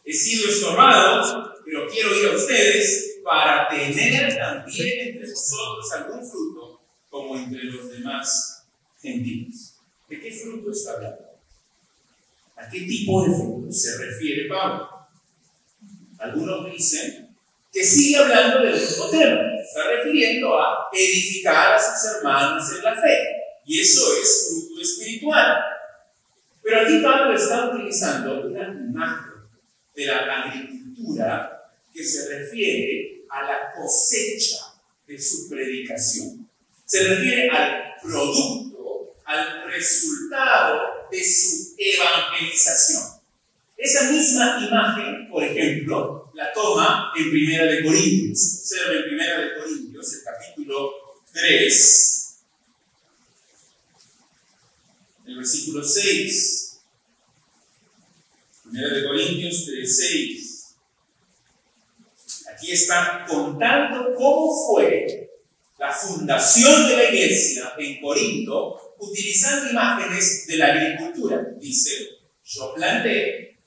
He 0.03 0.13
sido 0.13 0.49
estorbado, 0.49 1.55
pero 1.63 1.87
quiero 1.87 2.13
ir 2.19 2.27
a 2.27 2.35
ustedes 2.35 3.19
para 3.23 3.69
tener 3.69 4.35
también 4.35 5.07
entre 5.07 5.31
vosotros 5.31 5.91
algún 5.93 6.29
fruto, 6.29 6.72
como 7.13 7.37
entre 7.37 7.65
los 7.65 7.91
demás 7.91 8.65
gentiles. 8.99 9.75
¿De 10.09 10.19
qué 10.19 10.31
fruto 10.31 10.71
está 10.71 10.93
hablando? 10.93 11.23
¿A 12.55 12.67
qué 12.67 12.81
tipo 12.81 13.23
de 13.23 13.35
fruto 13.35 13.71
se 13.71 14.03
refiere 14.03 14.49
Pablo? 14.49 14.89
Algunos 16.17 16.71
dicen 16.71 17.29
que 17.71 17.83
sigue 17.83 18.15
hablando 18.17 18.63
del 18.63 18.73
mismo 18.73 19.11
tema, 19.11 19.41
está 19.61 19.91
refiriendo 19.91 20.59
a 20.59 20.89
edificar 20.91 21.75
a 21.75 21.79
sus 21.79 22.15
hermanos 22.15 22.63
en 22.77 22.83
la 22.83 22.95
fe, 22.95 23.27
y 23.63 23.79
eso 23.79 24.01
es 24.19 24.47
fruto 24.49 24.81
espiritual. 24.81 25.57
Pero 26.63 26.81
aquí 26.81 26.99
Pablo 26.99 27.35
está 27.35 27.69
utilizando 27.69 28.47
una 28.47 28.63
imagen 28.69 29.33
de 29.95 30.05
la 30.07 30.45
agricultura 30.45 31.61
que 31.93 32.03
se 32.03 32.39
refiere 32.39 33.23
a 33.29 33.43
la 33.43 33.71
cosecha 33.71 34.73
de 35.05 35.21
su 35.21 35.47
predicación. 35.47 36.42
Se 36.85 37.03
refiere 37.03 37.49
al 37.49 37.95
producto, 38.01 39.15
al 39.25 39.71
resultado 39.71 41.07
de 41.11 41.23
su 41.23 41.75
evangelización. 41.77 43.03
Esa 43.77 44.11
misma 44.11 44.65
imagen, 44.65 45.29
por 45.29 45.43
ejemplo, 45.43 46.31
la 46.33 46.53
toma 46.53 47.11
en 47.17 47.29
Primera 47.29 47.65
de 47.65 47.83
Corintios. 47.83 48.59
Observa 48.61 48.93
en 48.93 49.03
Primera 49.03 49.39
de 49.39 49.59
Corintios, 49.59 50.13
el 50.13 50.23
capítulo 50.23 50.91
3, 51.31 52.35
el 55.27 55.37
versículo 55.37 55.83
6. 55.83 56.79
Primera 58.63 58.93
de 58.93 59.03
Corintios 59.05 59.65
3, 59.65 59.97
6. 59.97 60.75
Aquí 62.53 62.71
está 62.71 63.25
contando 63.27 64.15
cómo 64.15 64.51
fue 64.67 65.22
la 65.83 65.91
fundación 65.91 66.87
de 66.87 66.95
la 66.95 67.09
iglesia 67.09 67.73
en 67.77 67.99
Corinto 67.99 68.95
utilizando 68.99 69.69
imágenes 69.69 70.47
de 70.47 70.55
la 70.55 70.67
agricultura. 70.67 71.45
Dice, 71.59 72.19
yo 72.45 72.73
planté, 72.73 73.57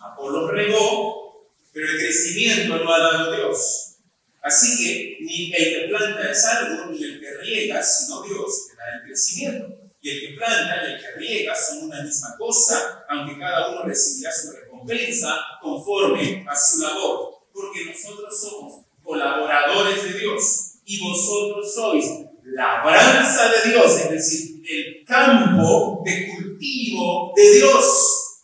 Apolo 0.00 0.50
regó, 0.50 1.46
pero 1.72 1.88
el 1.88 1.98
crecimiento 1.98 2.78
lo 2.78 2.92
ha 2.92 2.98
dado 2.98 3.36
Dios. 3.36 3.94
Así 4.42 4.76
que 4.76 5.18
ni 5.20 5.52
el 5.54 5.72
que 5.72 5.88
planta 5.88 6.32
es 6.32 6.44
algo, 6.46 6.86
ni 6.86 7.00
el 7.00 7.20
que 7.20 7.32
riega, 7.32 7.80
sino 7.80 8.24
Dios 8.24 8.66
que 8.68 8.76
da 8.76 8.96
el 8.96 9.06
crecimiento. 9.06 9.68
Y 10.00 10.10
el 10.10 10.20
que 10.20 10.36
planta 10.36 10.82
y 10.82 10.94
el 10.94 11.00
que 11.00 11.12
riega 11.12 11.54
son 11.54 11.84
una 11.84 12.02
misma 12.02 12.34
cosa, 12.36 13.04
aunque 13.08 13.38
cada 13.38 13.68
uno 13.68 13.84
recibirá 13.84 14.32
su 14.32 14.50
recompensa 14.50 15.36
conforme 15.60 16.44
a 16.44 16.56
su 16.56 16.80
labor. 16.80 17.36
Porque 17.52 17.84
nosotros 17.84 18.40
somos 18.40 18.84
colaboradores 19.04 20.02
de 20.02 20.18
Dios 20.18 20.71
y 20.92 20.98
vosotros 21.00 21.74
sois 21.74 22.04
labranza 22.44 23.50
de 23.50 23.70
Dios, 23.70 23.98
es 23.98 24.10
decir, 24.10 24.62
el 24.68 25.04
campo 25.06 26.02
de 26.04 26.28
cultivo 26.28 27.32
de 27.34 27.50
Dios. 27.54 28.42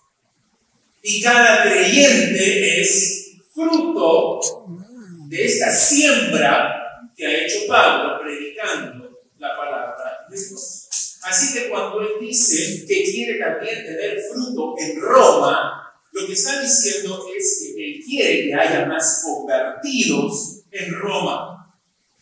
Y 1.02 1.20
cada 1.20 1.62
creyente 1.64 2.80
es 2.80 3.36
fruto 3.52 4.40
de 5.28 5.44
esta 5.44 5.70
siembra 5.70 6.74
que 7.14 7.26
ha 7.26 7.44
hecho 7.44 7.66
Pablo 7.68 8.18
predicando 8.22 9.10
la 9.38 9.54
palabra 9.54 10.26
de 10.30 10.34
Dios. 10.34 10.88
Así 11.24 11.52
que 11.52 11.68
cuando 11.68 12.00
él 12.00 12.12
dice 12.18 12.86
que 12.86 13.04
quiere 13.04 13.38
también 13.38 13.84
tener 13.84 14.18
fruto 14.32 14.74
en 14.78 14.98
Roma, 14.98 15.92
lo 16.12 16.26
que 16.26 16.32
está 16.32 16.62
diciendo 16.62 17.26
es 17.36 17.74
que 17.76 17.84
él 17.84 18.02
quiere 18.02 18.44
que 18.44 18.54
haya 18.54 18.86
más 18.86 19.22
convertidos 19.22 20.62
en 20.70 20.94
Roma. 20.94 21.58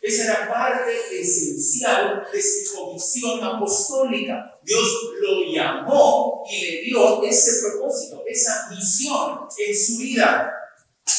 Esa 0.06 0.22
era 0.22 0.48
parte 0.48 0.92
esencial 1.20 2.24
de 2.32 2.40
su 2.40 2.76
comisión 2.76 3.42
apostólica. 3.42 4.56
Dios 4.62 4.86
lo 5.20 5.52
llamó 5.52 6.44
y 6.48 6.64
le 6.64 6.82
dio 6.82 7.24
ese 7.24 7.60
propósito, 7.60 8.22
esa 8.24 8.68
misión 8.70 9.40
en 9.66 9.76
su 9.76 9.98
vida. 9.98 10.52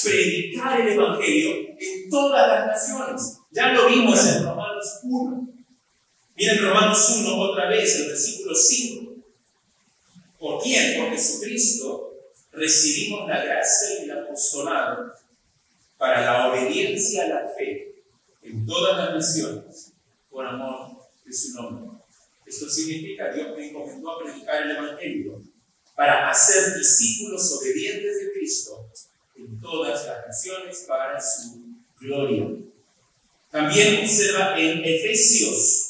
Predicar 0.01 0.79
el 0.79 0.93
Evangelio 0.93 1.75
en 1.77 2.09
todas 2.09 2.47
las 2.47 2.67
naciones. 2.67 3.39
Ya 3.51 3.73
lo 3.73 3.89
vimos 3.89 4.25
en 4.25 4.45
Romanos 4.45 4.99
1. 5.03 5.49
Miren 6.37 6.63
Romanos 6.63 7.09
1 7.17 7.41
otra 7.41 7.67
vez, 7.67 7.93
el 7.97 8.07
versículo 8.07 8.55
5. 8.55 9.13
¿Por 10.39 10.63
quién? 10.63 11.01
Por 11.01 11.09
Jesucristo 11.09 12.13
recibimos 12.53 13.27
la 13.27 13.43
gracia 13.43 13.99
y 13.99 14.03
el 14.03 14.11
apostolado 14.17 15.11
para 15.97 16.21
la 16.21 16.47
obediencia 16.47 17.25
a 17.25 17.27
la 17.27 17.49
fe 17.49 17.96
en 18.49 18.65
todas 18.65 18.97
las 18.97 19.15
naciones 19.15 19.91
por 20.29 20.45
amor 20.45 20.97
de 21.25 21.33
su 21.33 21.53
nombre. 21.53 21.99
Esto 22.45 22.69
significa 22.69 23.31
Dios 23.33 23.55
me 23.57 23.69
encomendó 23.69 24.11
a 24.11 24.23
predicar 24.23 24.63
el 24.63 24.71
Evangelio 24.71 25.43
para 25.95 26.29
hacer 26.29 26.77
discípulos 26.77 27.59
obedientes 27.59 28.19
de 28.19 28.31
Cristo 28.33 28.89
en 29.35 29.59
todas 29.59 30.05
las 30.05 30.27
naciones 30.27 30.85
para 30.87 31.19
su 31.19 31.59
gloria. 31.99 32.47
También 33.51 34.03
observa 34.03 34.57
en 34.59 34.83
Efesios 34.83 35.87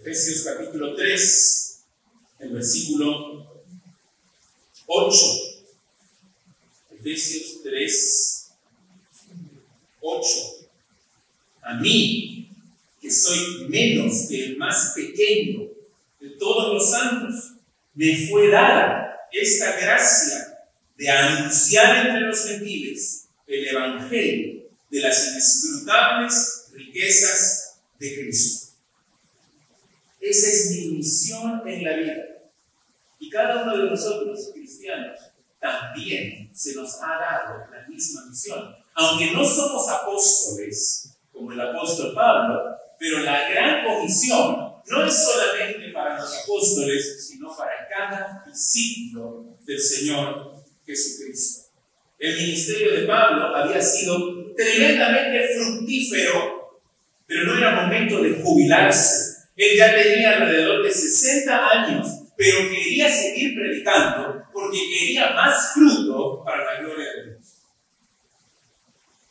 Efesios 0.00 0.42
capítulo 0.42 0.96
3, 0.96 1.67
el 2.38 2.50
versículo 2.50 3.62
8. 4.86 5.16
Efesios 6.98 7.62
3, 7.62 8.50
8. 10.00 10.28
A 11.62 11.74
mí, 11.74 12.50
que 13.00 13.10
soy 13.10 13.68
menos 13.68 14.26
que 14.28 14.44
el 14.46 14.56
más 14.56 14.92
pequeño 14.94 15.68
de 16.20 16.30
todos 16.30 16.74
los 16.74 16.90
santos, 16.90 17.52
me 17.94 18.28
fue 18.28 18.48
dada 18.48 19.28
esta 19.32 19.76
gracia 19.78 20.58
de 20.96 21.10
anunciar 21.10 22.06
entre 22.06 22.20
los 22.22 22.44
gentiles 22.44 23.24
el 23.46 23.68
Evangelio 23.68 24.68
de 24.90 25.00
las 25.00 25.28
inescrutables 25.28 26.66
riquezas 26.72 27.78
de 27.98 28.14
Cristo. 28.14 28.67
Esa 30.20 30.48
es 30.48 30.70
mi 30.70 30.96
misión 30.96 31.62
en 31.66 31.84
la 31.84 31.96
vida. 31.96 32.24
Y 33.18 33.30
cada 33.30 33.62
uno 33.62 33.76
de 33.76 33.90
nosotros, 33.90 34.50
cristianos, 34.52 35.18
también 35.60 36.50
se 36.54 36.74
nos 36.74 36.94
ha 37.02 37.18
dado 37.18 37.70
la 37.70 37.86
misma 37.88 38.26
misión. 38.26 38.74
Aunque 38.94 39.32
no 39.32 39.44
somos 39.44 39.88
apóstoles, 39.88 41.10
como 41.32 41.52
el 41.52 41.60
apóstol 41.60 42.14
Pablo, 42.14 42.76
pero 42.98 43.20
la 43.20 43.48
gran 43.48 43.84
comisión 43.84 44.72
no 44.86 45.04
es 45.04 45.24
solamente 45.24 45.92
para 45.92 46.18
los 46.18 46.36
apóstoles, 46.42 47.28
sino 47.28 47.56
para 47.56 47.86
cada 47.88 48.44
discípulo 48.46 49.56
del 49.64 49.80
Señor 49.80 50.64
Jesucristo. 50.84 51.68
El 52.18 52.36
ministerio 52.36 53.00
de 53.00 53.06
Pablo 53.06 53.54
había 53.54 53.80
sido 53.80 54.52
tremendamente 54.56 55.48
fructífero, 55.56 56.80
pero 57.26 57.44
no 57.44 57.58
era 57.58 57.82
momento 57.82 58.20
de 58.20 58.42
jubilarse. 58.42 59.37
Él 59.58 59.76
ya 59.76 59.94
tenía 59.94 60.36
alrededor 60.38 60.82
de 60.82 60.90
60 60.90 61.68
años 61.68 62.18
pero 62.38 62.70
quería 62.70 63.10
seguir 63.10 63.56
predicando 63.56 64.44
porque 64.52 64.78
quería 64.78 65.32
más 65.32 65.72
fruto 65.74 66.44
para 66.44 66.64
la 66.64 66.80
gloria 66.80 67.06
de 67.06 67.24
Dios. 67.24 67.46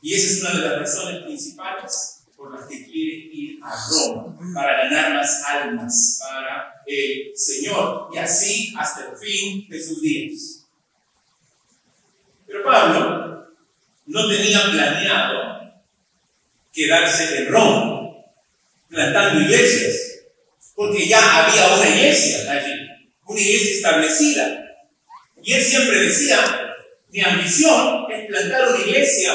Y 0.01 0.13
esa 0.13 0.27
es 0.27 0.41
una 0.41 0.59
de 0.59 0.67
las 0.67 0.79
razones 0.79 1.23
principales 1.23 2.25
por 2.35 2.53
las 2.53 2.67
que 2.67 2.83
quiere 2.83 3.29
ir 3.31 3.59
a 3.63 3.73
Roma, 3.89 4.37
para 4.53 4.83
ganar 4.83 5.13
más 5.13 5.41
almas 5.45 6.19
para 6.19 6.83
el 6.85 7.31
Señor, 7.33 8.09
y 8.13 8.17
así 8.17 8.73
hasta 8.77 9.11
el 9.11 9.17
fin 9.17 9.69
de 9.69 9.81
sus 9.81 10.01
días. 10.01 10.65
Pero 12.45 12.61
Pablo 12.65 13.47
no 14.05 14.29
tenía 14.29 14.69
planeado 14.69 15.81
quedarse 16.73 17.37
en 17.37 17.51
Roma, 17.53 18.17
plantando 18.89 19.39
iglesias, 19.39 20.06
porque 20.77 21.07
ya 21.07 21.47
había 21.47 21.75
una 21.75 21.89
iglesia 21.89 22.37
una 23.25 23.41
iglesia 23.41 23.71
establecida. 23.77 24.63
Y 25.41 25.53
él 25.53 25.61
siempre 25.61 26.01
decía, 26.01 26.37
mi 27.09 27.19
ambición 27.19 28.05
es 28.11 28.27
plantar 28.27 28.69
una 28.69 28.79
iglesia 28.85 29.33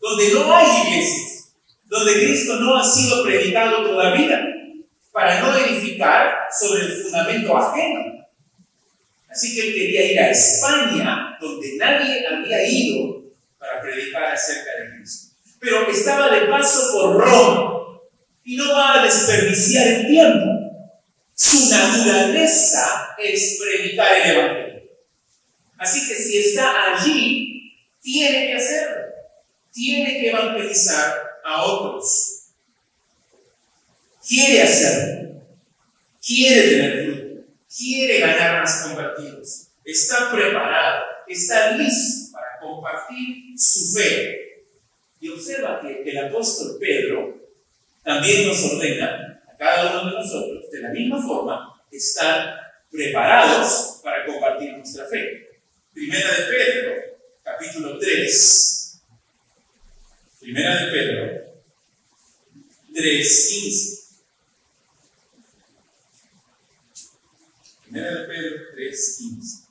donde 0.00 0.32
no 0.32 0.56
hay 0.56 0.66
iglesias, 0.86 1.54
donde 1.86 2.14
Cristo 2.14 2.56
no 2.60 2.78
ha 2.78 2.84
sido 2.84 3.24
predicado 3.24 3.82
todavía, 3.82 4.46
para 5.12 5.40
no 5.40 5.56
edificar 5.56 6.34
sobre 6.56 6.82
el 6.82 7.02
fundamento 7.02 7.56
ajeno. 7.56 8.28
Así 9.28 9.54
que 9.54 9.68
él 9.68 9.74
quería 9.74 10.12
ir 10.12 10.20
a 10.20 10.30
España, 10.30 11.36
donde 11.40 11.76
nadie 11.78 12.24
había 12.26 12.64
ido, 12.64 13.24
para 13.58 13.82
predicar 13.82 14.32
acerca 14.32 14.70
de 14.78 14.96
Cristo. 14.96 15.34
Pero 15.58 15.90
estaba 15.90 16.30
de 16.30 16.46
paso 16.46 16.92
por 16.92 17.16
Roma 17.16 17.80
y 18.44 18.56
no 18.56 18.72
va 18.72 19.00
a 19.00 19.04
desperdiciar 19.04 19.86
el 19.88 20.06
tiempo. 20.06 20.59
Su 21.40 21.70
naturaleza 21.70 23.16
es 23.16 23.58
predicar 23.58 24.14
el 24.14 24.30
Evangelio. 24.30 24.90
Así 25.78 26.06
que 26.06 26.14
si 26.14 26.36
está 26.36 26.92
allí, 26.92 27.78
tiene 28.02 28.48
que 28.48 28.56
hacerlo. 28.56 29.06
Tiene 29.72 30.20
que 30.20 30.28
evangelizar 30.28 31.14
a 31.42 31.64
otros. 31.64 32.42
Quiere 34.28 34.64
hacerlo. 34.64 35.42
Quiere 36.20 36.68
tener 36.68 37.04
fruto. 37.06 37.46
Quiere 37.74 38.20
ganar 38.20 38.60
más 38.60 38.82
convertidos. 38.82 39.68
Está 39.82 40.30
preparado. 40.30 41.06
Está 41.26 41.72
listo 41.78 42.32
para 42.32 42.58
compartir 42.60 43.58
su 43.58 43.94
fe. 43.94 44.66
Y 45.18 45.30
observa 45.30 45.80
que 45.80 46.02
el 46.04 46.18
apóstol 46.18 46.76
Pedro 46.78 47.34
también 48.04 48.46
nos 48.46 48.62
ordena 48.62 49.29
cada 49.60 49.92
uno 49.92 50.10
de 50.10 50.16
nosotros, 50.16 50.70
de 50.70 50.80
la 50.80 50.88
misma 50.88 51.20
forma, 51.20 51.78
estar 51.90 52.58
preparados 52.90 54.00
para 54.02 54.24
compartir 54.24 54.72
nuestra 54.72 55.06
fe. 55.06 55.60
Primera 55.92 56.30
de 56.30 56.44
Pedro, 56.44 57.18
capítulo 57.44 57.98
3. 57.98 59.00
Primera 60.40 60.86
de 60.86 60.90
Pedro, 60.90 61.40
3, 62.94 63.48
15. 63.50 64.02
Primera 67.84 68.10
de 68.14 68.26
Pedro 68.28 68.62
3, 68.72 69.16
15. 69.18 69.62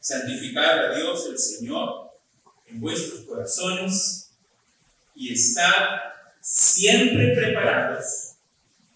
Santificar 0.00 0.78
a 0.86 0.96
Dios 0.96 1.28
el 1.30 1.38
Señor 1.38 2.10
en 2.66 2.80
vuestros 2.80 3.20
corazones 3.20 4.32
y 5.14 5.34
estar 5.34 6.34
siempre 6.40 7.32
preparados 7.36 8.29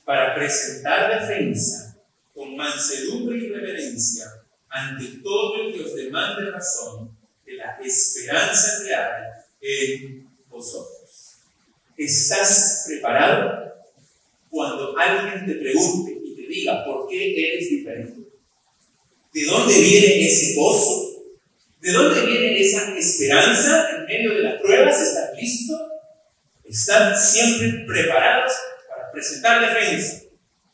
para 0.04 0.34
presentar 0.34 1.20
defensa 1.20 1.96
con 2.34 2.56
mansedumbre 2.56 3.38
y 3.38 3.48
reverencia 3.48 4.24
ante 4.68 5.18
todo 5.22 5.62
el 5.62 5.74
que 5.74 5.84
os 5.84 5.94
demande 5.94 6.50
razón 6.50 7.16
de 7.46 7.54
la 7.54 7.78
esperanza 7.82 8.82
que 8.84 8.94
hay 8.94 10.02
en 10.02 10.28
vosotros. 10.48 11.38
¿Estás 11.96 12.84
preparado 12.88 13.72
cuando 14.50 14.96
alguien 14.98 15.46
te 15.46 15.54
pregunte 15.54 16.20
y 16.24 16.34
te 16.34 16.48
diga 16.48 16.84
por 16.84 17.08
qué 17.08 17.54
eres 17.54 17.70
diferente? 17.70 18.20
¿De 19.32 19.44
dónde 19.46 19.80
viene 19.80 20.26
ese 20.26 20.54
gozo? 20.56 21.22
¿De 21.80 21.92
dónde 21.92 22.26
viene 22.26 22.60
esa 22.60 22.96
esperanza 22.96 23.90
en 23.90 24.04
medio 24.06 24.34
de 24.34 24.42
las 24.42 24.60
pruebas? 24.60 25.00
¿Estás 25.00 25.30
listo? 25.40 25.74
¿Están 26.64 27.16
siempre 27.16 27.84
preparados 27.86 28.52
para 28.52 28.73
presentar 29.14 29.60
defensa 29.60 30.24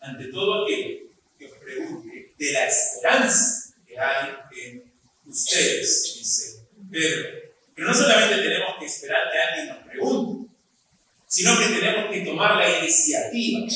ante 0.01 0.25
todo 0.33 0.65
aquel 0.65 1.11
que 1.39 1.47
os 1.47 1.53
pregunte 1.59 2.33
de 2.37 2.53
la 2.53 2.67
esperanza 2.67 3.61
hay 4.01 4.35
en 4.63 4.93
ustedes, 5.27 6.15
dice 6.17 6.67
Pedro. 6.91 7.29
Pero 7.75 7.89
no 7.89 7.95
solamente 7.95 8.43
tenemos 8.43 8.79
que 8.79 8.87
esperar 8.87 9.31
que 9.31 9.39
alguien 9.39 9.69
nos 9.69 9.87
pregunte, 9.87 10.51
sino 11.27 11.59
que 11.59 11.67
tenemos 11.67 12.11
que 12.11 12.21
tomar 12.21 12.57
la 12.57 12.79
iniciativa 12.79 13.67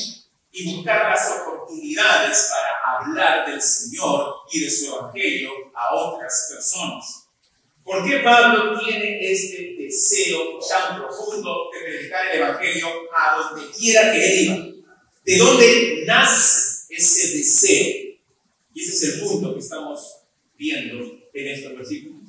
y 0.53 0.75
buscar 0.77 1.11
las 1.11 1.31
oportunidades 1.31 2.51
para 2.51 2.99
hablar 2.99 3.51
del 3.51 3.61
Señor 3.61 4.35
y 4.53 4.61
de 4.61 4.71
su 4.71 4.95
Evangelio 4.95 5.51
a 5.75 5.95
otras 5.95 6.49
personas. 6.53 7.27
¿Por 7.83 8.07
qué 8.09 8.19
Pablo 8.19 8.79
tiene 8.79 9.31
este 9.31 9.74
deseo 9.95 10.59
tan 10.69 10.99
profundo 11.01 11.71
de 11.73 11.85
predicar 11.85 12.27
el 12.27 12.41
Evangelio 12.41 12.89
a 13.17 13.37
donde 13.39 13.71
quiera 13.71 14.13
que 14.13 14.25
él 14.25 14.45
iba? 14.45 14.57
¿De 15.25 15.39
dónde 15.39 16.05
nace 16.07 16.95
ese 16.95 17.39
deseo? 17.39 17.87
Y 18.75 18.83
ese 18.83 18.93
es 18.93 19.03
el 19.15 19.21
punto 19.21 19.55
que 19.55 19.61
estamos 19.61 20.17
viendo 20.59 21.05
en 21.33 21.49
estos 21.49 21.77
versículos. 21.77 22.23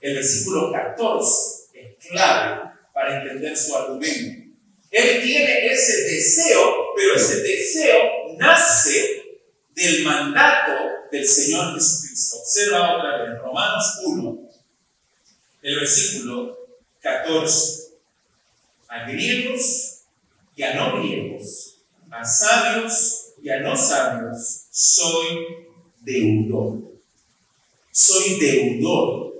El 0.00 0.14
versículo 0.14 0.70
14 0.70 1.68
es 1.72 2.06
clave 2.06 2.70
para 2.92 3.22
entender 3.22 3.56
su 3.56 3.74
argumento. 3.74 4.44
Él 4.90 5.22
tiene 5.22 5.66
ese 5.66 6.02
deseo, 6.02 6.94
pero 6.96 7.14
ese 7.14 7.42
deseo 7.42 7.98
nace 8.38 9.22
del 9.74 10.02
mandato 10.02 10.72
del 11.10 11.26
Señor 11.26 11.74
Jesucristo. 11.74 12.38
Observa 12.38 12.96
otra 12.96 13.22
vez, 13.22 13.38
Romanos 13.40 13.84
1, 14.04 14.50
el 15.62 15.76
versículo 15.76 16.67
14. 17.00 17.88
A 18.88 19.04
griegos 19.04 20.00
y 20.56 20.62
a 20.62 20.74
no 20.74 20.98
griegos, 20.98 21.82
a 22.10 22.24
sabios 22.24 23.34
y 23.42 23.50
a 23.50 23.60
no 23.60 23.76
sabios, 23.76 24.64
soy 24.70 25.66
deudor. 26.00 26.78
Soy 27.92 28.38
deudor. 28.40 29.34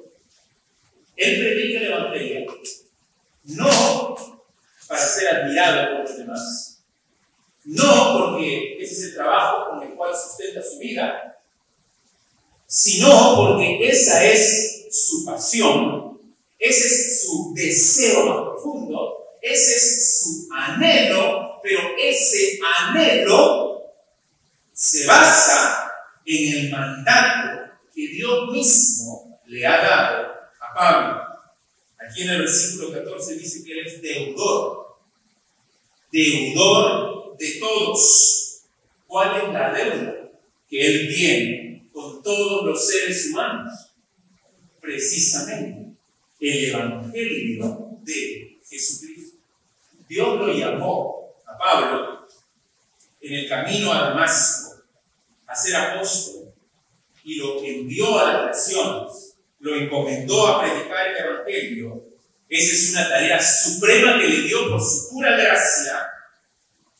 Él 1.16 1.38
predica 1.40 1.80
el 1.80 1.86
Evangelio 1.86 2.46
no 3.48 4.16
para 4.86 5.06
ser 5.06 5.28
admirado 5.28 5.90
por 5.90 6.08
los 6.08 6.18
demás, 6.18 6.78
no 7.64 8.18
porque 8.18 8.76
ese 8.78 8.92
es 8.92 9.02
el 9.04 9.14
trabajo 9.14 9.70
con 9.70 9.82
el 9.82 9.94
cual 9.94 10.12
sustenta 10.14 10.62
su 10.62 10.78
vida, 10.78 11.38
sino 12.66 13.36
porque 13.36 13.88
esa 13.88 14.24
es 14.24 14.86
su 14.90 15.24
pasión, 15.24 16.17
ese 16.58 16.86
es 16.86 17.22
su 17.22 17.52
deseo 17.54 18.26
más 18.26 18.42
profundo, 18.42 19.28
ese 19.40 19.76
es 19.76 20.20
su 20.20 20.48
anhelo, 20.52 21.60
pero 21.62 21.80
ese 21.96 22.58
anhelo 22.78 23.82
se 24.72 25.06
basa 25.06 25.92
en 26.24 26.58
el 26.58 26.70
mandato 26.70 27.72
que 27.94 28.08
Dios 28.08 28.50
mismo 28.50 29.40
le 29.46 29.66
ha 29.66 29.78
dado 29.78 30.32
a 30.60 30.74
Pablo. 30.74 31.22
Aquí 31.98 32.22
en 32.22 32.30
el 32.30 32.38
versículo 32.40 32.92
14 32.92 33.34
dice 33.34 33.64
que 33.64 33.72
él 33.72 33.86
es 33.86 34.02
deudor, 34.02 34.98
deudor 36.10 37.36
de 37.38 37.52
todos. 37.60 38.62
¿Cuál 39.06 39.36
es 39.36 39.52
la 39.52 39.72
deuda 39.72 40.14
que 40.68 40.86
él 40.86 41.14
tiene 41.14 41.88
con 41.92 42.22
todos 42.22 42.66
los 42.66 42.86
seres 42.86 43.28
humanos? 43.30 43.92
Precisamente 44.80 45.87
el 46.40 46.70
Evangelio 46.70 47.98
de 48.02 48.60
Jesucristo. 48.68 49.38
Dios 50.08 50.38
lo 50.38 50.52
llamó 50.52 51.34
a 51.46 51.58
Pablo 51.58 52.28
en 53.20 53.34
el 53.34 53.48
camino 53.48 53.92
a 53.92 54.10
Damasco 54.10 54.82
a 55.46 55.54
ser 55.54 55.76
apóstol 55.76 56.52
y 57.24 57.36
lo 57.36 57.62
envió 57.62 58.18
a 58.18 58.32
las 58.32 58.46
naciones, 58.46 59.34
lo 59.60 59.74
encomendó 59.74 60.46
a 60.46 60.62
predicar 60.62 61.08
el 61.08 61.16
Evangelio, 61.16 62.08
esa 62.48 62.74
es 62.74 62.90
una 62.92 63.08
tarea 63.08 63.42
suprema 63.42 64.18
que 64.18 64.26
le 64.26 64.40
dio 64.42 64.70
por 64.70 64.80
su 64.80 65.10
pura 65.10 65.36
gracia. 65.36 66.08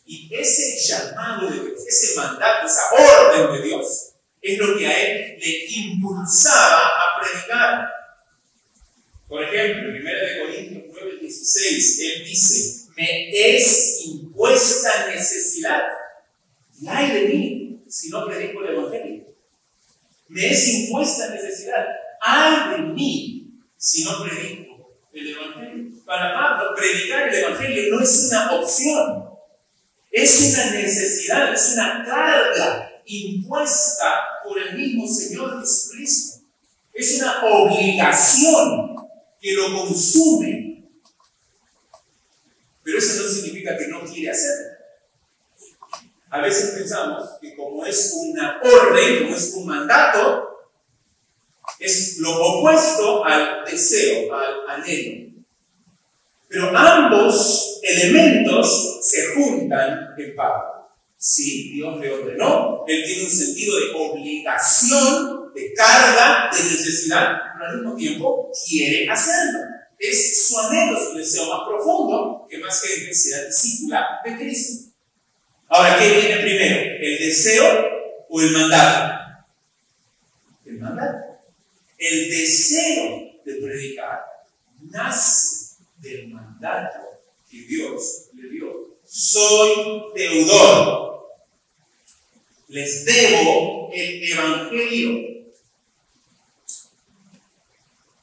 Y 0.05 0.29
ese 0.35 0.77
llamado 0.87 1.49
de 1.49 1.61
Dios, 1.61 1.87
ese 1.87 2.17
mandato, 2.17 2.67
esa 2.67 2.83
orden 2.93 3.53
de 3.53 3.67
Dios, 3.67 4.11
es 4.43 4.59
lo 4.59 4.77
que 4.77 4.87
a 4.87 5.01
él 5.01 5.39
le 5.41 5.67
impulsaba 5.67 6.87
a 6.87 7.21
predicar. 7.21 7.98
Por 9.29 9.45
ejemplo, 9.45 9.95
en 9.95 10.01
1 10.01 10.11
Corintios 10.47 10.85
9, 10.91 11.19
16, 11.21 12.01
él 12.01 12.25
dice, 12.25 12.89
me 12.97 13.57
es 13.57 14.01
impuesta 14.07 15.11
necesidad. 15.15 15.83
Y 16.81 16.87
de 16.87 17.29
mí 17.29 17.83
si 17.89 18.09
no 18.09 18.27
predico 18.27 18.63
el 18.63 18.75
Evangelio. 18.75 19.25
Me 20.29 20.51
es 20.51 20.69
impuesta 20.69 21.29
necesidad. 21.31 21.87
Hay 22.23 22.77
de 22.77 22.83
mí 22.95 23.61
si 23.77 24.05
no 24.05 24.23
predico 24.23 24.95
el 25.13 25.29
Evangelio. 25.29 26.05
Para 26.07 26.33
Pablo, 26.33 26.75
predicar 26.75 27.29
el 27.29 27.35
Evangelio 27.35 27.95
no 27.95 28.03
es 28.03 28.29
una 28.31 28.53
opción. 28.55 29.25
Es 30.11 30.55
una 30.55 30.71
necesidad, 30.71 31.53
es 31.53 31.73
una 31.75 32.03
carga 32.05 33.03
impuesta 33.05 34.25
por 34.43 34.59
el 34.59 34.75
mismo 34.75 35.07
Señor 35.07 35.61
Jesucristo. 35.61 36.41
Es 36.95 37.21
una 37.21 37.45
obligación 37.45 39.08
que 39.41 39.53
lo 39.53 39.73
consume. 39.75 40.85
Pero 42.83 42.99
eso 42.99 43.23
no 43.23 43.29
significa 43.29 43.77
que 43.77 43.89
no 43.89 44.05
quiere 44.05 44.31
hacerlo. 44.31 44.79
A 46.31 46.41
veces 46.41 46.71
pensamos 46.71 47.31
que 47.41 47.57
como 47.57 47.85
es 47.87 48.13
una 48.15 48.61
orden, 48.63 49.25
como 49.25 49.37
es 49.37 49.53
un 49.55 49.67
mandato, 49.67 50.49
es 51.79 52.19
lo 52.19 52.35
opuesto 52.35 53.25
al 53.25 53.65
deseo, 53.65 54.35
al 54.35 54.69
anhelo. 54.69 55.33
Pero 56.49 56.77
ambos 56.77 57.81
elementos 57.83 59.01
se 59.03 59.35
juntan 59.35 60.15
en 60.19 60.35
Pablo. 60.35 60.89
Sí, 61.17 61.73
Dios 61.73 61.99
le 61.99 62.13
ordenó, 62.13 62.85
él 62.87 63.05
tiene 63.05 63.25
un 63.25 63.31
sentido 63.31 63.77
de 63.77 63.93
obligación, 63.93 65.38
de 65.55 65.73
carga, 65.75 66.51
de 66.53 66.63
necesidad, 66.63 67.37
pero 67.53 67.71
al 67.71 67.77
mismo 67.77 67.97
tiempo 67.97 68.51
quiere 68.67 69.09
hacerlo. 69.09 69.61
Es 69.99 70.47
su 70.47 70.59
anhelo, 70.59 70.99
su 70.99 71.19
deseo 71.19 71.49
más 71.49 71.69
profundo, 71.69 72.47
que 72.49 72.59
más 72.59 72.81
gente 72.81 73.13
sea 73.13 73.45
discípula 73.45 74.21
de 74.25 74.37
Cristo. 74.37 74.91
Ahora, 75.69 75.99
¿qué 75.99 76.11
viene 76.11 76.37
primero? 76.41 76.97
¿El 77.01 77.19
deseo 77.19 77.89
o 78.29 78.41
el 78.41 78.51
mandato? 78.53 79.45
El 80.65 80.79
mandato. 80.79 81.19
El 81.99 82.31
deseo 82.31 83.33
de 83.45 83.55
predicar 83.55 84.21
nace 84.91 85.77
del 85.99 86.29
mandato 86.29 87.01
que 87.51 87.59
Dios 87.63 88.29
le 88.35 88.51
dio. 88.51 88.99
Soy 89.05 90.13
deudor. 90.15 91.29
Les 92.69 93.05
debo 93.05 93.91
el 93.93 94.33
Evangelio. 94.33 95.38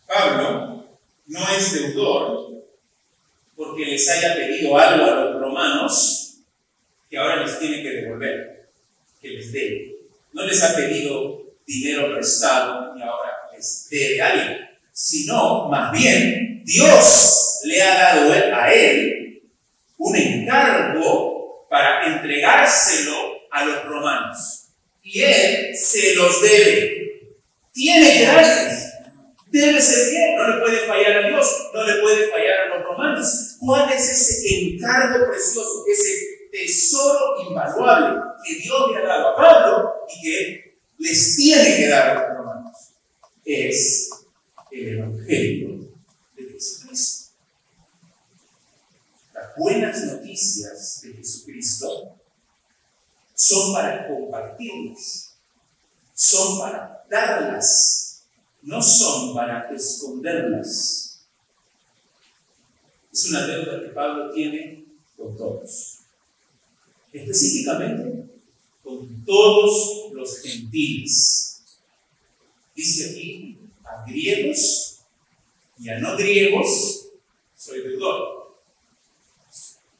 Pablo 0.07 0.85
no 1.27 1.39
es 1.57 1.73
deudor 1.73 2.63
porque 3.55 3.85
les 3.85 4.09
haya 4.09 4.35
pedido 4.35 4.77
algo 4.77 5.05
a 5.05 5.15
los 5.15 5.41
romanos 5.41 6.37
que 7.09 7.17
ahora 7.17 7.43
les 7.43 7.57
tiene 7.59 7.81
que 7.81 7.89
devolver, 7.89 8.67
que 9.21 9.29
les 9.29 9.51
debe. 9.51 9.95
No 10.33 10.45
les 10.45 10.61
ha 10.63 10.75
pedido 10.75 11.41
dinero 11.65 12.13
prestado 12.13 12.95
y 12.97 13.01
ahora 13.01 13.31
les 13.55 13.87
debe 13.89 14.21
algo, 14.21 14.65
sino 14.91 15.69
más 15.69 15.91
bien 15.91 16.63
Dios 16.65 17.59
le 17.63 17.81
ha 17.81 17.95
dado 17.95 18.31
a 18.31 18.73
él 18.73 19.41
un 19.97 20.15
encargo 20.15 21.67
para 21.69 22.05
entregárselo 22.13 23.15
a 23.51 23.65
los 23.65 23.85
romanos. 23.85 24.67
Y 25.03 25.21
él 25.21 25.75
se 25.75 26.15
los 26.15 26.41
debe. 26.41 27.31
Tiene 27.71 28.11
que. 28.11 28.84
Debe 29.59 29.81
ser 29.81 30.09
bien. 30.09 30.35
No 30.35 30.47
le 30.47 30.61
puede 30.61 30.77
fallar 30.87 31.17
a 31.17 31.27
Dios. 31.27 31.69
No 31.73 31.83
le 31.83 32.01
puede 32.01 32.29
fallar 32.29 32.59
a 32.59 32.75
los 32.75 32.85
romanos. 32.85 33.55
¿Cuál 33.59 33.91
es 33.91 34.09
ese 34.09 34.73
encargo 34.73 35.27
precioso? 35.27 35.83
Ese 35.91 36.49
tesoro 36.51 37.41
invaluable 37.47 38.21
que 38.45 38.55
Dios 38.55 38.91
le 38.91 38.97
ha 38.97 39.07
dado 39.07 39.29
a 39.29 39.35
Pablo 39.35 39.93
y 40.09 40.21
que 40.21 40.77
les 40.99 41.35
tiene 41.35 41.75
que 41.77 41.87
dar 41.87 42.09
a 42.09 42.13
los 42.15 42.37
romanos. 42.37 42.75
Es 43.43 44.09
el 44.71 44.99
Evangelio 44.99 45.75
las 49.33 49.55
buenas 49.57 50.03
noticias 50.05 51.01
de 51.01 51.13
Jesucristo 51.13 52.17
son 53.33 53.73
para 53.73 54.07
compartirlas, 54.07 55.33
son 56.13 56.59
para 56.59 57.05
darlas, 57.09 58.04
no 58.65 58.81
son 58.81 59.33
para 59.33 59.69
esconderlas. 59.73 61.21
Es 63.13 63.29
una 63.29 63.45
deuda 63.47 63.81
que 63.81 63.89
Pablo 63.89 64.33
tiene 64.33 64.83
con 65.15 65.37
todos, 65.37 65.99
específicamente 67.13 68.25
con 68.83 69.23
todos 69.23 70.11
los 70.13 70.41
gentiles. 70.41 71.61
Dice 72.75 73.11
aquí 73.11 73.57
a 73.83 74.03
griegos 74.05 74.97
y 75.79 75.89
a 75.89 75.99
no 75.99 76.17
griegos 76.17 77.07
soy 77.55 77.81
deudor. 77.81 78.55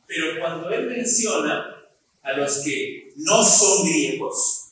Pero 0.07 0.39
cuando 0.39 0.69
él 0.71 0.87
menciona 0.87 1.83
a 2.21 2.33
los 2.33 2.59
que 2.59 3.13
no 3.17 3.43
son 3.43 3.87
griegos, 3.87 4.71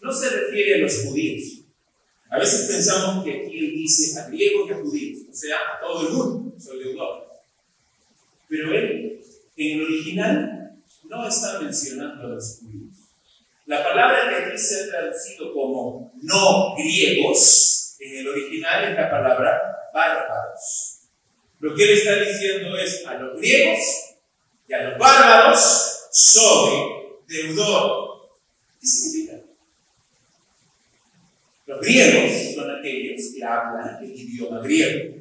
no 0.00 0.12
se 0.12 0.30
refiere 0.30 0.76
a 0.76 0.78
los 0.78 1.04
judíos. 1.04 1.59
A 2.30 2.38
veces 2.38 2.68
pensamos 2.68 3.24
que 3.24 3.32
aquí 3.32 3.58
él 3.58 3.72
dice 3.72 4.20
a 4.20 4.28
griegos 4.28 4.68
y 4.68 4.72
a 4.72 4.76
judíos, 4.76 5.18
o 5.30 5.34
sea, 5.34 5.56
a 5.56 5.80
todo 5.80 6.06
el 6.06 6.14
mundo, 6.14 6.54
soy 6.60 6.84
deudor. 6.84 7.28
Pero 8.48 8.72
él, 8.72 9.20
en 9.56 9.78
el 9.80 9.84
original, 9.84 10.76
no 11.08 11.28
está 11.28 11.60
mencionando 11.60 12.24
a 12.24 12.28
los 12.28 12.60
judíos. 12.60 12.94
La 13.66 13.82
palabra 13.82 14.28
que 14.28 14.44
aquí 14.44 14.58
se 14.58 14.84
ha 14.84 14.88
traducido 14.88 15.52
como 15.52 16.12
no 16.22 16.74
griegos, 16.76 17.96
en 17.98 18.18
el 18.18 18.28
original 18.28 18.84
es 18.84 18.96
la 18.96 19.10
palabra 19.10 19.90
bárbaros. 19.92 20.98
Lo 21.58 21.74
que 21.74 21.82
él 21.82 21.90
está 21.98 22.16
diciendo 22.16 22.76
es 22.76 23.04
a 23.06 23.14
los 23.14 23.38
griegos 23.38 23.80
y 24.68 24.72
a 24.72 24.82
los 24.84 24.98
bárbaros 24.98 26.08
soy 26.12 26.72
deudor. 27.28 28.28
¿Qué 28.80 28.86
significa? 28.86 29.29
Los 31.70 31.80
griegos 31.82 32.54
son 32.56 32.68
aquellos 32.68 33.32
que 33.32 33.44
hablan 33.44 34.02
el 34.02 34.10
idioma 34.10 34.58
griego. 34.58 35.14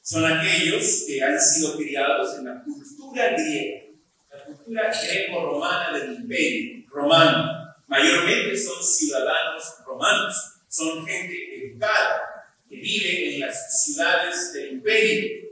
Son 0.00 0.24
aquellos 0.24 1.04
que 1.06 1.22
han 1.22 1.38
sido 1.38 1.76
criados 1.76 2.38
en 2.38 2.46
la 2.46 2.62
cultura 2.62 3.32
griega, 3.32 3.82
la 4.30 4.44
cultura 4.46 4.90
greco-romana 4.90 5.98
del 5.98 6.14
imperio 6.14 6.86
romano. 6.88 7.74
Mayormente 7.88 8.56
son 8.56 8.82
ciudadanos 8.82 9.64
romanos, 9.84 10.34
son 10.66 11.04
gente 11.06 11.66
educada, 11.66 12.22
que 12.70 12.76
vive 12.76 13.34
en 13.34 13.40
las 13.40 13.84
ciudades 13.84 14.50
del 14.54 14.72
imperio. 14.72 15.42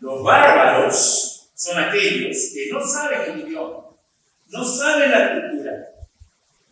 Los 0.00 0.20
bárbaros 0.24 1.48
son 1.54 1.78
aquellos 1.78 2.36
que 2.52 2.72
no 2.72 2.84
saben 2.84 3.30
el 3.30 3.46
idioma, 3.46 3.84
no 4.48 4.64
saben 4.64 5.12
la 5.12 5.40
cultura. 5.40 5.97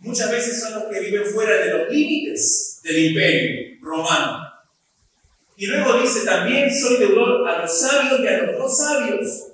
Muchas 0.07 0.31
veces 0.31 0.61
son 0.61 0.75
los 0.75 0.85
que 0.85 1.01
viven 1.01 1.27
fuera 1.27 1.57
de 1.57 1.79
los 1.79 1.88
límites 1.90 2.81
del 2.85 3.07
imperio 3.07 3.79
romano. 3.83 4.53
Y 5.57 5.66
luego 5.66 6.01
dice 6.01 6.25
también, 6.25 6.73
soy 6.73 6.99
deudor 6.99 7.49
a 7.49 7.62
los 7.62 7.81
sabios 7.81 8.21
y 8.21 8.29
a 8.29 8.42
los 8.42 8.57
no 8.57 8.69
sabios. 8.69 9.49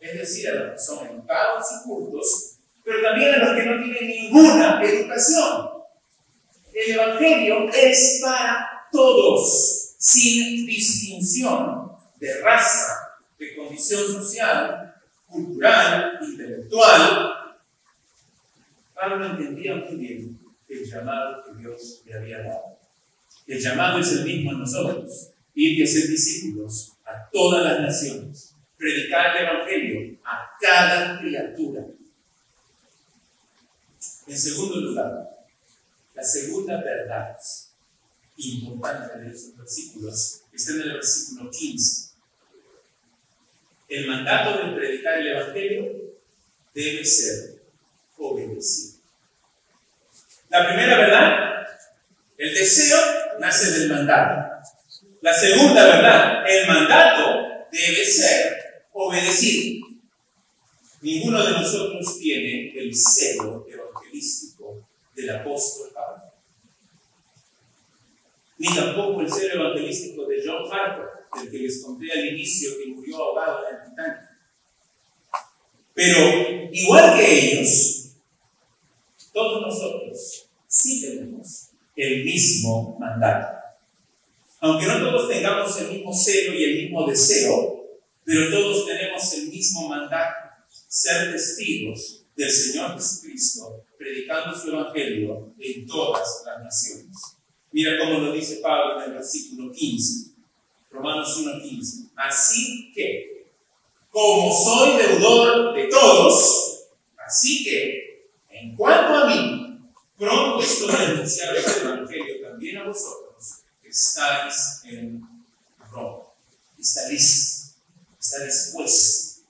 Es 0.00 0.18
decir, 0.18 0.48
a 0.48 0.54
los 0.54 0.72
que 0.72 0.78
son 0.80 1.06
educados 1.06 1.66
y 1.70 1.88
cultos, 1.88 2.54
pero 2.84 3.00
también 3.00 3.32
a 3.34 3.38
los 3.44 3.56
que 3.56 3.64
no 3.64 3.80
tienen 3.80 4.08
ninguna 4.08 4.82
educación. 4.82 5.70
El 6.72 6.94
Evangelio 6.94 7.68
es 7.72 8.18
para 8.20 8.88
todos, 8.90 9.94
sin 9.98 10.66
distinción 10.66 11.92
de 12.16 12.40
raza, 12.40 13.20
de 13.38 13.54
condición 13.54 14.04
social, 14.04 14.96
cultural, 15.28 16.18
intelectual. 16.22 17.41
Pablo 19.02 19.26
entendía 19.26 19.74
muy 19.74 19.96
bien 19.96 20.38
el 20.68 20.88
llamado 20.88 21.42
que 21.44 21.58
Dios 21.58 22.02
le 22.04 22.14
había 22.14 22.38
dado. 22.38 22.78
El 23.48 23.60
llamado 23.60 23.98
es 23.98 24.12
el 24.12 24.24
mismo 24.24 24.52
en 24.52 24.60
nosotros, 24.60 25.30
ir 25.56 25.76
y 25.76 25.82
hacer 25.82 26.06
discípulos 26.06 26.92
a 27.04 27.28
todas 27.32 27.64
las 27.64 27.80
naciones, 27.80 28.54
predicar 28.78 29.36
el 29.36 29.44
Evangelio 29.44 30.20
a 30.24 30.50
cada 30.60 31.18
criatura. 31.18 31.84
En 34.28 34.38
segundo 34.38 34.76
lugar, 34.76 35.30
la 36.14 36.22
segunda 36.22 36.80
verdad 36.80 37.36
importante 38.36 39.18
de 39.18 39.34
estos 39.34 39.56
versículos 39.56 40.42
está 40.52 40.74
en 40.74 40.80
el 40.82 40.92
versículo 40.92 41.50
15. 41.50 42.12
El 43.88 44.06
mandato 44.06 44.64
de 44.64 44.76
predicar 44.76 45.18
el 45.18 45.26
Evangelio 45.26 45.92
debe 46.72 47.04
ser 47.04 47.64
obedecido. 48.16 48.91
La 50.52 50.68
primera 50.68 50.98
verdad, 50.98 51.66
el 52.38 52.54
deseo 52.54 52.98
nace 53.40 53.70
del 53.72 53.88
mandato. 53.88 54.68
La 55.20 55.32
segunda 55.32 55.84
verdad, 55.86 56.44
el 56.46 56.68
mandato 56.68 57.66
debe 57.72 58.04
ser 58.04 58.84
obedecido. 58.92 59.88
Ninguno 61.00 61.44
de 61.44 61.52
nosotros 61.52 62.18
tiene 62.20 62.72
el 62.78 62.94
celo 62.94 63.66
evangelístico 63.66 64.86
del 65.16 65.30
apóstol 65.30 65.90
Pablo 65.92 66.32
ni 68.62 68.72
tampoco 68.72 69.20
el 69.20 69.28
ser 69.32 69.56
evangelístico 69.56 70.24
de 70.24 70.40
John 70.46 70.62
Harper, 70.70 71.06
del 71.34 71.50
que 71.50 71.58
les 71.58 71.82
conté 71.82 72.12
al 72.12 72.26
inicio 72.26 72.78
que 72.78 72.92
murió 72.94 73.16
ahogado 73.16 73.66
en 73.68 73.74
el 73.74 73.90
Titanic. 73.90 74.20
Pero 75.92 76.68
igual 76.72 77.18
que 77.18 77.54
ellos, 77.58 78.12
todos 79.32 79.62
nosotros 79.62 80.01
sí 80.72 81.02
tenemos 81.02 81.68
el 81.94 82.24
mismo 82.24 82.96
mandato. 82.98 83.58
Aunque 84.60 84.86
no 84.86 84.98
todos 84.98 85.28
tengamos 85.28 85.78
el 85.80 85.90
mismo 85.90 86.14
celo 86.14 86.54
y 86.54 86.64
el 86.64 86.82
mismo 86.82 87.06
deseo, 87.06 87.84
pero 88.24 88.50
todos 88.50 88.86
tenemos 88.86 89.34
el 89.34 89.48
mismo 89.48 89.88
mandato, 89.88 90.48
ser 90.88 91.32
testigos 91.32 92.22
del 92.34 92.50
Señor 92.50 92.94
Jesucristo, 92.94 93.84
predicando 93.98 94.58
su 94.58 94.70
Evangelio 94.70 95.52
en 95.58 95.86
todas 95.86 96.42
las 96.46 96.64
naciones. 96.64 97.16
Mira 97.70 97.98
cómo 97.98 98.20
lo 98.20 98.32
dice 98.32 98.60
Pablo 98.62 99.02
en 99.02 99.10
el 99.10 99.14
versículo 99.16 99.72
15, 99.72 100.30
Romanos 100.90 101.38
1.15. 101.44 102.10
Así 102.16 102.92
que 102.94 103.46
como 104.10 104.52
soy 104.54 104.96
deudor 104.98 105.74
de 105.74 105.86
todos, 105.88 106.84
así 107.26 107.64
que, 107.64 108.28
en 108.50 108.76
cuanto 108.76 109.14
a 109.14 109.26
mí, 109.26 109.61
pronto 110.22 110.60
estoy 110.60 110.94
a 110.94 111.10
anunciar 111.10 111.56
este 111.56 111.80
evangelio 111.80 112.48
también 112.48 112.76
a 112.78 112.84
vosotros, 112.84 113.62
que 113.82 113.88
estáis 113.88 114.80
en 114.84 115.20
Roma. 115.90 116.22
Está 116.78 117.08
listo, 117.08 117.74
está 118.20 118.44
dispuesto. 118.44 119.42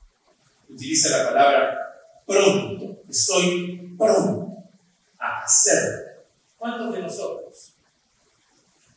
Utiliza 0.71 1.11
la 1.11 1.29
palabra 1.29 1.79
pronto, 2.27 3.03
estoy 3.07 3.95
pronto 3.99 4.65
a 5.19 5.43
hacerlo. 5.43 6.07
¿Cuántos 6.57 6.95
de 6.95 7.03
nosotros 7.03 7.75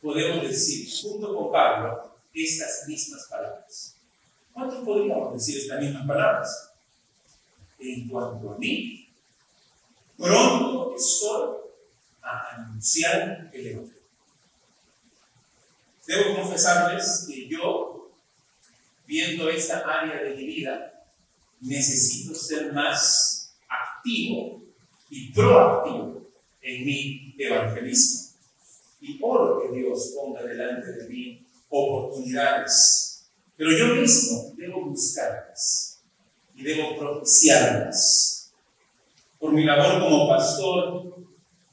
podemos 0.00 0.48
decir, 0.48 0.88
junto 1.02 1.34
con 1.36 1.52
Pablo, 1.52 2.16
estas 2.32 2.88
mismas 2.88 3.26
palabras? 3.28 3.96
¿Cuántos 4.54 4.82
podríamos 4.82 5.34
decir 5.34 5.58
estas 5.58 5.80
mismas 5.82 6.06
palabras? 6.06 6.70
En 7.78 8.08
cuanto 8.08 8.52
a 8.52 8.56
mí, 8.56 9.10
pronto 10.16 10.96
estoy 10.96 11.55
anunciar 12.26 13.50
el 13.52 13.66
Evangelio. 13.66 14.02
Debo 16.06 16.36
confesarles 16.36 17.26
que 17.28 17.48
yo, 17.48 18.10
viendo 19.06 19.48
esta 19.48 19.80
área 19.80 20.22
de 20.22 20.34
mi 20.36 20.46
vida, 20.46 20.92
necesito 21.60 22.34
ser 22.34 22.72
más 22.72 23.54
activo 23.68 24.62
y 25.10 25.32
proactivo 25.32 26.28
en 26.62 26.84
mi 26.84 27.34
evangelismo. 27.38 28.30
Y 29.00 29.18
oro 29.22 29.62
que 29.62 29.76
Dios 29.78 30.12
ponga 30.16 30.42
delante 30.42 30.92
de 30.92 31.08
mí 31.08 31.46
oportunidades 31.68 33.06
pero 33.56 33.70
yo 33.72 33.94
mismo 33.94 34.52
debo 34.54 34.84
buscarlas 34.84 35.98
y 36.54 36.62
debo 36.62 36.98
propiciarlas. 36.98 38.52
Por 39.38 39.52
mi 39.52 39.64
labor 39.64 40.00
como 40.00 40.28
pastor, 40.28 41.15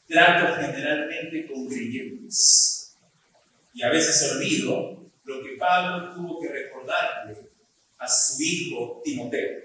trato 0.08 0.56
generalmente 0.56 1.48
con 1.48 1.68
creyentes. 1.68 2.96
Y 3.74 3.84
a 3.84 3.90
veces 3.90 4.32
olvido 4.32 5.12
lo 5.24 5.44
que 5.44 5.58
Pablo 5.58 6.14
tuvo 6.14 6.42
que 6.42 6.50
recordarle 6.50 7.38
a 7.98 8.08
su 8.08 8.42
hijo 8.42 9.02
Timoteo. 9.04 9.60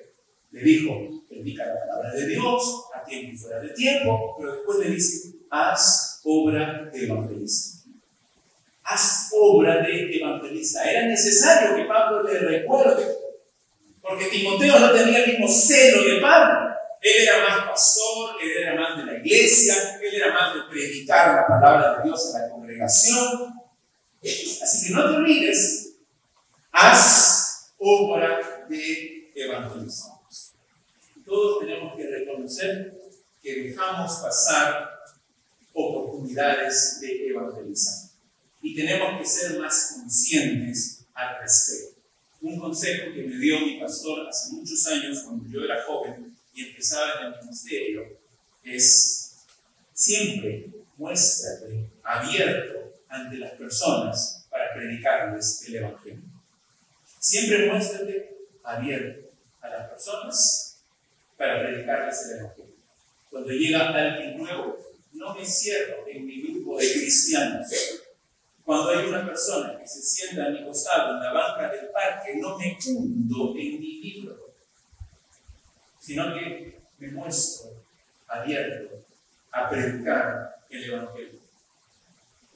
Le 0.50 0.62
dijo, 0.62 1.24
predica 1.28 1.66
la 1.66 1.80
palabra 1.80 2.14
de 2.14 2.26
Dios 2.26 2.84
a 2.94 3.04
tiempo 3.04 3.32
y 3.32 3.36
fuera 3.36 3.60
de 3.60 3.68
tiempo, 3.70 4.36
pero 4.38 4.52
después 4.54 4.78
le 4.78 4.90
dice, 4.94 5.34
haz 5.50 6.20
obra 6.24 6.88
de 6.92 7.04
evangelista 7.04 7.78
haz 8.88 9.28
obra 9.32 9.82
de 9.82 10.16
evangelista. 10.16 10.90
Era 10.90 11.06
necesario 11.06 11.76
que 11.76 11.84
Pablo 11.84 12.22
le 12.22 12.38
recuerde, 12.38 13.06
porque 14.00 14.26
Timoteo 14.26 14.78
no 14.78 14.92
tenía 14.92 15.24
el 15.24 15.32
mismo 15.32 15.48
celo 15.48 16.02
de 16.04 16.20
Pablo. 16.20 16.70
Él 17.00 17.22
era 17.22 17.48
más 17.48 17.66
pastor, 17.66 18.36
él 18.42 18.50
era 18.62 18.74
más 18.74 18.98
de 18.98 19.12
la 19.12 19.18
iglesia, 19.18 19.97
él 20.08 20.22
era 20.22 20.32
más 20.32 20.54
de 20.54 20.60
predicar 20.70 21.34
la 21.34 21.46
palabra 21.46 21.98
de 21.98 22.04
Dios 22.04 22.34
a 22.34 22.40
la 22.40 22.50
congregación. 22.50 23.54
Así 24.22 24.88
que 24.88 24.94
no 24.94 25.08
te 25.08 25.16
olvides, 25.16 25.94
haz 26.72 27.72
obra 27.78 28.66
de 28.68 29.30
evangelista. 29.34 30.08
Todos 31.24 31.60
tenemos 31.60 31.96
que 31.96 32.06
reconocer 32.06 32.98
que 33.42 33.62
dejamos 33.62 34.16
pasar 34.16 34.98
oportunidades 35.72 37.00
de 37.00 37.28
evangelizar 37.28 38.10
y 38.62 38.74
tenemos 38.74 39.18
que 39.18 39.24
ser 39.24 39.60
más 39.60 39.94
conscientes 39.94 41.04
al 41.14 41.40
respecto. 41.40 42.00
Un 42.40 42.58
consejo 42.58 43.12
que 43.12 43.22
me 43.24 43.36
dio 43.36 43.60
mi 43.60 43.78
pastor 43.78 44.28
hace 44.28 44.52
muchos 44.52 44.86
años 44.86 45.22
cuando 45.24 45.48
yo 45.48 45.64
era 45.64 45.84
joven 45.84 46.36
y 46.54 46.68
empezaba 46.68 47.20
en 47.20 47.34
el 47.34 47.40
ministerio 47.42 48.18
es 48.64 49.27
siempre 49.98 50.70
muéstrate 50.96 51.90
abierto 52.04 53.02
ante 53.08 53.36
las 53.36 53.52
personas 53.52 54.46
para 54.48 54.72
predicarles 54.72 55.64
el 55.66 55.74
Evangelio. 55.74 56.22
Siempre 57.18 57.66
muéstrate 57.66 58.36
abierto 58.62 59.28
a 59.60 59.68
las 59.68 59.90
personas 59.90 60.78
para 61.36 61.60
predicarles 61.60 62.26
el 62.26 62.38
Evangelio. 62.38 62.74
Cuando 63.28 63.50
llega 63.50 63.88
alguien 63.88 64.38
nuevo, 64.38 64.78
no 65.14 65.34
me 65.34 65.44
cierro 65.44 66.06
en 66.06 66.24
mi 66.24 66.42
grupo 66.42 66.78
de 66.78 66.92
cristianos 66.92 67.66
cuando 68.64 68.90
hay 68.90 69.06
una 69.06 69.26
persona 69.26 69.78
que 69.78 69.88
se 69.88 70.00
sienta 70.00 70.46
a 70.46 70.50
mi 70.50 70.62
costado 70.62 71.14
en 71.14 71.20
la 71.20 71.32
banca 71.32 71.72
del 71.72 71.88
parque, 71.88 72.36
no 72.36 72.56
me 72.56 72.78
hundo 72.86 73.54
en 73.56 73.80
mi 73.80 74.00
libro, 74.02 74.52
sino 75.98 76.34
que 76.34 76.78
me 76.98 77.08
muestro 77.12 77.70
abierto 78.28 79.07
a 79.52 79.68
predicar 79.68 80.56
el 80.70 80.84
Evangelio. 80.84 81.40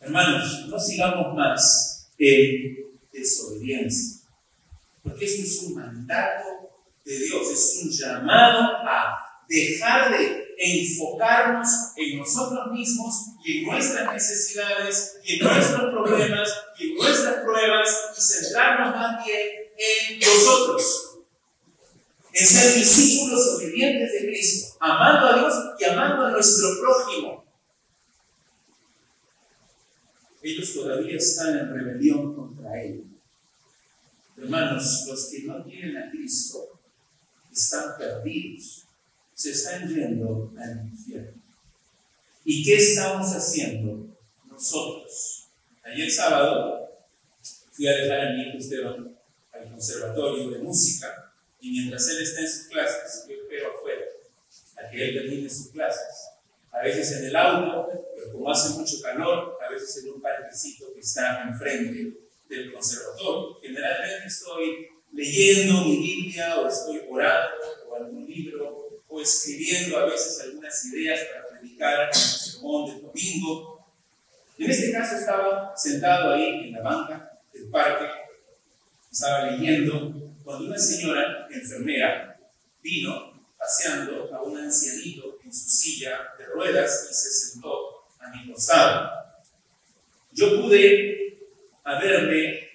Hermanos, 0.01 0.67
no 0.69 0.79
sigamos 0.79 1.35
más 1.35 2.09
en 2.19 2.77
desobediencia, 3.13 4.27
porque 5.03 5.25
esto 5.25 5.43
es 5.43 5.63
un 5.63 5.75
mandato 5.75 6.49
de 7.05 7.19
Dios, 7.19 7.51
es 7.51 7.81
un 7.83 7.91
llamado 7.91 8.79
a 8.87 9.19
dejar 9.49 10.11
de 10.11 10.43
enfocarnos 10.59 11.69
en 11.97 12.19
nosotros 12.19 12.73
mismos 12.73 13.15
y 13.45 13.59
en 13.59 13.65
nuestras 13.65 14.13
necesidades 14.13 15.19
y 15.25 15.35
en 15.35 15.47
nuestros 15.47 15.91
problemas 15.91 16.49
y 16.79 16.91
en 16.91 16.97
nuestras 16.97 17.43
pruebas 17.43 18.11
y 18.17 18.21
centrarnos 18.21 18.95
más 18.95 19.25
bien 19.25 19.49
en 19.77 20.19
nosotros, 20.21 21.19
en 22.33 22.47
ser 22.47 22.75
discípulos 22.75 23.57
obedientes 23.57 24.13
de 24.13 24.29
Cristo, 24.29 24.72
amando 24.83 25.27
a 25.29 25.39
Dios 25.39 25.55
y 25.79 25.85
amando 25.85 26.27
a 26.27 26.31
nuestro 26.33 26.69
prójimo. 26.81 27.45
Ellos 30.43 30.75
todavía 30.75 31.17
están 31.17 31.57
en 31.57 31.73
rebelión 31.73 32.35
contra 32.35 32.83
Él. 32.83 33.05
Hermanos, 34.37 35.05
los 35.07 35.27
que 35.27 35.45
no 35.45 35.63
tienen 35.63 35.97
a 35.97 36.11
Cristo 36.11 36.81
están 37.53 37.97
perdidos 37.97 38.87
se 39.35 39.51
están 39.51 39.89
yendo 39.89 40.53
al 40.59 40.87
infierno. 40.87 41.43
¿Y 42.45 42.65
qué 42.65 42.77
estamos 42.77 43.33
haciendo 43.33 44.09
nosotros? 44.49 45.47
Ayer 45.85 46.11
sábado 46.11 46.89
fui 47.71 47.87
a 47.87 47.93
dejar 47.93 48.21
a 48.21 48.33
mi 48.33 48.43
hijo 48.43 48.59
Esteban 48.59 49.17
al 49.53 49.71
conservatorio 49.71 50.51
de 50.51 50.59
música 50.59 51.33
y 51.61 51.71
mientras 51.71 52.09
él 52.09 52.23
está 52.23 52.41
en 52.41 52.49
sus 52.49 52.67
clases, 52.67 53.25
yo 53.29 53.35
espero 53.35 53.82
que 54.93 55.09
él 55.09 55.15
termine 55.15 55.49
sus 55.49 55.69
clases. 55.71 56.29
A 56.71 56.83
veces 56.83 57.19
en 57.19 57.27
el 57.27 57.37
auto, 57.37 57.89
pero 58.15 58.33
como 58.33 58.51
hace 58.51 58.79
mucho 58.79 59.01
calor, 59.03 59.59
a 59.65 59.71
veces 59.71 60.03
en 60.03 60.13
un 60.13 60.21
parquecito 60.21 60.93
que 60.95 61.01
está 61.01 61.43
enfrente 61.43 62.19
del 62.49 62.73
conservatorio. 62.73 63.59
Generalmente 63.61 64.27
estoy 64.27 64.89
leyendo 65.13 65.85
mi 65.85 65.97
Biblia 65.99 66.61
o 66.61 66.69
estoy 66.69 67.03
orando 67.11 67.57
o 67.89 67.97
algún 67.97 68.27
libro 68.27 68.89
o 69.09 69.21
escribiendo 69.21 69.99
a 69.99 70.07
veces 70.07 70.41
algunas 70.41 70.85
ideas 70.87 71.21
para 71.33 71.49
predicar 71.49 72.09
el 72.09 72.15
sermón 72.15 72.87
del 72.91 73.03
domingo. 73.03 73.85
En 74.59 74.71
este 74.71 74.93
caso 74.93 75.17
estaba 75.17 75.77
sentado 75.77 76.33
ahí 76.33 76.69
en 76.69 76.73
la 76.73 76.83
banca 76.83 77.31
del 77.53 77.69
parque, 77.69 78.07
estaba 79.11 79.51
leyendo, 79.51 80.15
cuando 80.43 80.67
una 80.67 80.79
señora 80.79 81.47
enfermera 81.51 82.39
vino 82.83 83.32
paseando 83.63 84.29
a 84.35 84.43
un 84.43 84.59
ancianito 84.59 85.39
en 85.45 85.55
su 85.55 85.71
silla 85.71 86.35
de 86.37 86.47
ruedas 86.47 87.09
y 87.09 87.15
se 87.15 87.31
sentó 87.31 88.03
a 88.19 88.29
mi 88.29 88.53
costado. 88.53 89.09
Yo 90.33 90.61
pude 90.61 91.39
haberme 91.85 92.69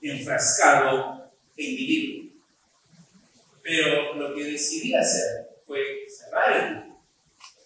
enfrascado 0.00 1.30
en 1.58 1.74
mi 1.74 1.86
libro, 1.86 2.32
pero 3.62 4.14
lo 4.14 4.34
que 4.34 4.44
decidí 4.44 4.94
hacer 4.94 5.58
fue 5.66 5.80
cerrar 6.08 6.52
el 6.56 6.84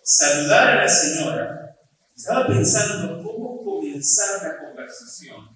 saludar 0.02 0.70
a 0.70 0.82
la 0.82 0.88
señora. 0.88 1.76
Estaba 2.16 2.48
pensando 2.48 3.22
cómo 3.22 3.62
comenzar 3.62 4.42
la 4.42 4.58
conversación, 4.58 5.48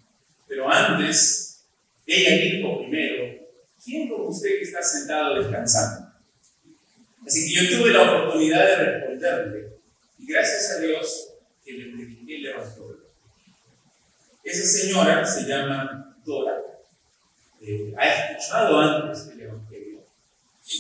pero 0.47 0.71
antes 0.71 1.65
ella 2.07 2.37
dijo 2.45 2.79
primero, 2.79 3.45
¿quién 3.85 4.09
como 4.09 4.29
usted 4.29 4.51
que 4.51 4.63
está 4.63 4.83
sentado 4.83 5.43
descansando? 5.43 6.08
Así 7.29 7.45
que 7.45 7.63
yo 7.63 7.79
tuve 7.79 7.93
la 7.93 8.11
oportunidad 8.11 8.65
de 8.65 8.77
responderle 8.77 9.69
y 10.19 10.27
gracias 10.27 10.71
a 10.71 10.81
Dios 10.81 11.29
que 11.63 11.73
le 11.75 11.95
prediqué 11.95 12.37
el 12.37 12.47
Evangelio. 12.47 13.05
Esa 14.43 14.67
señora 14.67 15.27
se 15.27 15.47
llama 15.47 16.17
Dora. 16.25 16.55
Eh, 17.61 17.93
ha 17.99 18.09
escuchado 18.09 18.81
antes 18.81 19.27
el 19.27 19.43
Evangelio 19.43 20.01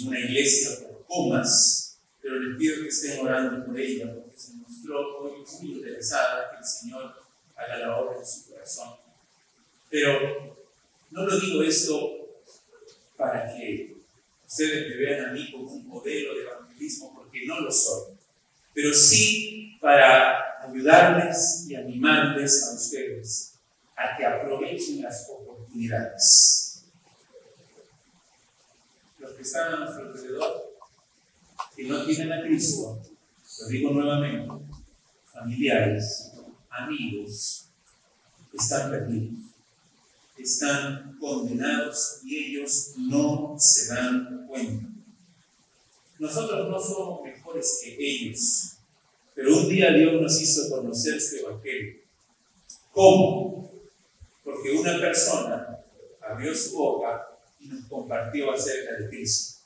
en 0.00 0.08
una 0.08 0.20
iglesia 0.20 0.70
comas, 1.06 1.98
pero 2.22 2.40
les 2.40 2.56
pido 2.56 2.82
que 2.82 2.88
estén 2.88 3.20
orando 3.20 3.66
por 3.66 3.78
ella 3.78 4.14
porque 4.14 4.38
se 4.38 4.54
mostró 4.54 5.20
muy, 5.20 5.44
muy 5.60 5.76
interesada 5.76 6.50
que 6.50 6.56
el 6.56 6.64
Señor 6.64 7.12
haga 7.56 7.76
la 7.76 7.94
obra 7.98 8.16
en 8.20 8.26
su 8.26 8.48
corazón. 8.48 8.94
Pero 9.90 10.56
no 11.10 11.26
lo 11.26 11.38
digo 11.38 11.62
esto 11.62 12.10
para 13.18 13.54
que 13.54 13.97
ustedes 14.48 14.88
me 14.88 14.96
vean 14.96 15.26
a 15.26 15.32
mí 15.32 15.50
como 15.52 15.72
un 15.72 15.86
modelo 15.86 16.34
de 16.34 16.42
evangelismo 16.42 17.14
porque 17.14 17.44
no 17.46 17.60
lo 17.60 17.70
soy, 17.70 18.14
pero 18.72 18.94
sí 18.94 19.76
para 19.80 20.64
ayudarles 20.66 21.66
y 21.68 21.74
animarles 21.74 22.64
a 22.64 22.74
ustedes 22.74 23.52
a 23.94 24.16
que 24.16 24.24
aprovechen 24.24 25.02
las 25.02 25.28
oportunidades. 25.28 26.84
Los 29.18 29.32
que 29.32 29.42
están 29.42 29.74
a 29.74 29.76
nuestro 29.80 30.08
alrededor, 30.08 30.74
que 31.76 31.84
no 31.84 32.06
tienen 32.06 32.32
a 32.32 32.42
Cristo, 32.42 33.02
lo 33.60 33.68
digo 33.68 33.90
nuevamente, 33.90 34.48
familiares, 35.24 36.32
amigos, 36.70 37.68
están 38.52 38.90
perdidos, 38.90 39.47
están 40.42 41.16
condenados 41.18 42.20
y 42.24 42.36
ellos 42.36 42.94
no 42.96 43.56
se 43.58 43.94
dan 43.94 44.46
cuenta. 44.48 44.86
Nosotros 46.18 46.68
no 46.68 46.80
somos 46.80 47.22
mejores 47.22 47.80
que 47.82 47.96
ellos, 47.98 48.72
pero 49.34 49.56
un 49.56 49.68
día 49.68 49.92
Dios 49.92 50.20
nos 50.20 50.40
hizo 50.40 50.68
conocer 50.68 51.14
este 51.16 51.40
Evangelio. 51.40 51.96
¿Cómo? 52.92 53.72
Porque 54.42 54.72
una 54.72 54.98
persona 54.98 55.78
abrió 56.20 56.54
su 56.54 56.76
boca 56.76 57.28
y 57.60 57.68
nos 57.68 57.84
compartió 57.86 58.52
acerca 58.52 58.94
de 58.94 59.08
Cristo. 59.08 59.60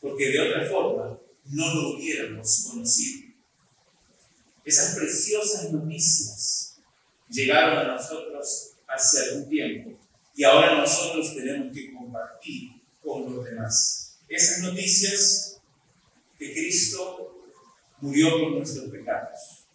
Porque 0.00 0.30
de 0.30 0.40
otra 0.40 0.66
forma 0.68 1.18
no 1.44 1.74
lo 1.74 1.96
hubiéramos 1.96 2.66
conocido. 2.68 3.30
Esas 4.64 4.96
preciosas 4.96 5.72
noticias 5.72 6.76
llegaron 7.28 7.78
a 7.78 7.96
nosotros 7.96 8.71
hace 8.94 9.20
algún 9.24 9.48
tiempo 9.48 9.98
y 10.34 10.44
ahora 10.44 10.78
nosotros 10.78 11.34
tenemos 11.34 11.74
que 11.74 11.92
compartir 11.92 12.70
con 13.02 13.34
los 13.34 13.44
demás. 13.44 14.16
Esas 14.28 14.60
noticias 14.60 15.60
que 16.38 16.52
Cristo 16.52 17.44
murió 18.00 18.30
por 18.40 18.52
nuestros 18.52 18.90
pecados 18.90 19.66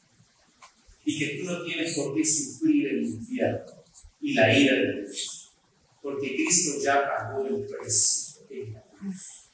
y 1.06 1.18
que 1.18 1.38
tú 1.38 1.46
no 1.46 1.64
tienes 1.64 1.96
por 1.96 2.16
qué 2.16 2.26
sufrir 2.26 2.88
el 2.88 3.04
infierno 3.06 3.84
y 4.20 4.34
la 4.34 4.54
ira 4.54 4.74
de 4.76 5.02
Dios, 5.02 5.52
porque 6.02 6.36
Cristo 6.36 6.82
ya 6.84 7.08
pagó 7.08 7.46
el 7.46 7.66
precio 7.66 8.42
en 8.50 8.74
la 8.74 8.82
cruz. 8.82 9.50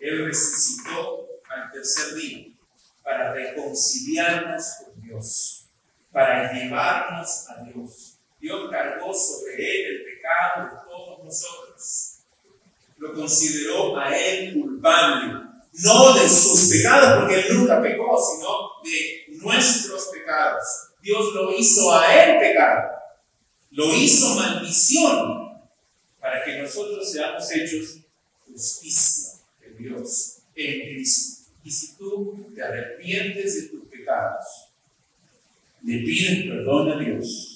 Él 0.00 0.24
resucitó 0.26 1.26
al 1.50 1.70
tercer 1.72 2.14
día 2.14 2.46
para 3.02 3.34
reconciliarnos 3.34 4.64
con 4.84 5.02
Dios, 5.02 5.66
para 6.10 6.52
llevarnos 6.52 7.46
a 7.50 7.64
Dios. 7.64 8.13
Dios 8.44 8.70
cargó 8.70 9.14
sobre 9.14 9.54
él 9.54 9.86
el 9.86 10.04
pecado 10.04 10.66
de 10.66 10.82
todos 10.86 11.24
nosotros. 11.24 12.16
Lo 12.98 13.14
consideró 13.14 13.96
a 13.98 14.14
él 14.14 14.52
culpable, 14.52 15.48
no 15.72 16.12
de 16.12 16.28
sus 16.28 16.68
pecados, 16.68 17.20
porque 17.20 17.40
él 17.40 17.56
nunca 17.56 17.80
pecó, 17.80 18.18
sino 18.20 18.48
de 18.84 19.38
nuestros 19.42 20.08
pecados. 20.08 20.62
Dios 21.00 21.32
lo 21.32 21.56
hizo 21.56 21.90
a 21.90 22.22
él 22.22 22.38
pecado, 22.38 22.90
lo 23.70 23.94
hizo 23.94 24.34
maldición, 24.34 25.58
para 26.20 26.44
que 26.44 26.60
nosotros 26.60 27.10
seamos 27.10 27.50
hechos 27.50 27.96
justicia 28.46 29.40
de 29.60 29.70
Dios 29.70 30.40
en 30.54 30.80
Cristo. 30.82 31.50
Y 31.64 31.70
si 31.70 31.96
tú 31.96 32.52
te 32.54 32.62
arrepientes 32.62 33.54
de 33.54 33.68
tus 33.70 33.88
pecados, 33.88 34.68
le 35.82 35.98
pides 36.00 36.46
perdón 36.46 36.92
a 36.92 36.98
Dios 36.98 37.53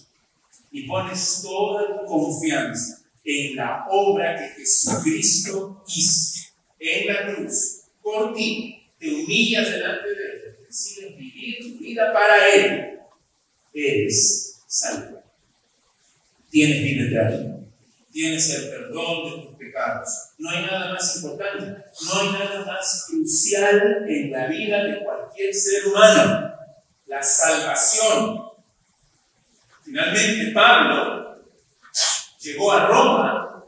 y 0.70 0.86
pones 0.86 1.42
toda 1.42 2.00
tu 2.00 2.06
confianza 2.06 3.02
en 3.24 3.56
la 3.56 3.86
obra 3.90 4.36
que 4.36 4.60
Jesucristo 4.60 5.84
hizo 5.86 6.48
en 6.78 7.06
la 7.06 7.26
cruz 7.26 7.82
por 8.02 8.34
ti, 8.34 8.90
te 8.98 9.10
humillas 9.10 9.70
delante 9.70 10.08
de 10.08 10.24
Él, 10.24 10.56
decides 10.66 11.16
vivir 11.16 11.58
tu 11.60 11.78
vida 11.78 12.12
para 12.12 12.48
Él, 12.48 13.00
eres 13.74 14.62
salvo. 14.66 15.22
Tienes 16.50 16.82
vida 16.82 17.04
eterna, 17.04 17.58
tienes 18.10 18.50
el 18.50 18.70
perdón 18.70 19.24
de 19.24 19.46
tus 19.46 19.56
pecados. 19.56 20.08
No 20.38 20.48
hay 20.50 20.62
nada 20.62 20.94
más 20.94 21.16
importante, 21.16 21.66
no 22.06 22.20
hay 22.20 22.32
nada 22.32 22.64
más 22.64 23.06
crucial 23.08 24.06
en 24.08 24.30
la 24.30 24.46
vida 24.46 24.84
de 24.84 25.04
cualquier 25.04 25.54
ser 25.54 25.86
humano. 25.88 26.54
La 27.06 27.22
salvación. 27.22 28.47
Finalmente, 29.88 30.52
Pablo 30.52 31.34
llegó 32.42 32.72
a 32.72 32.86
Roma, 32.88 33.64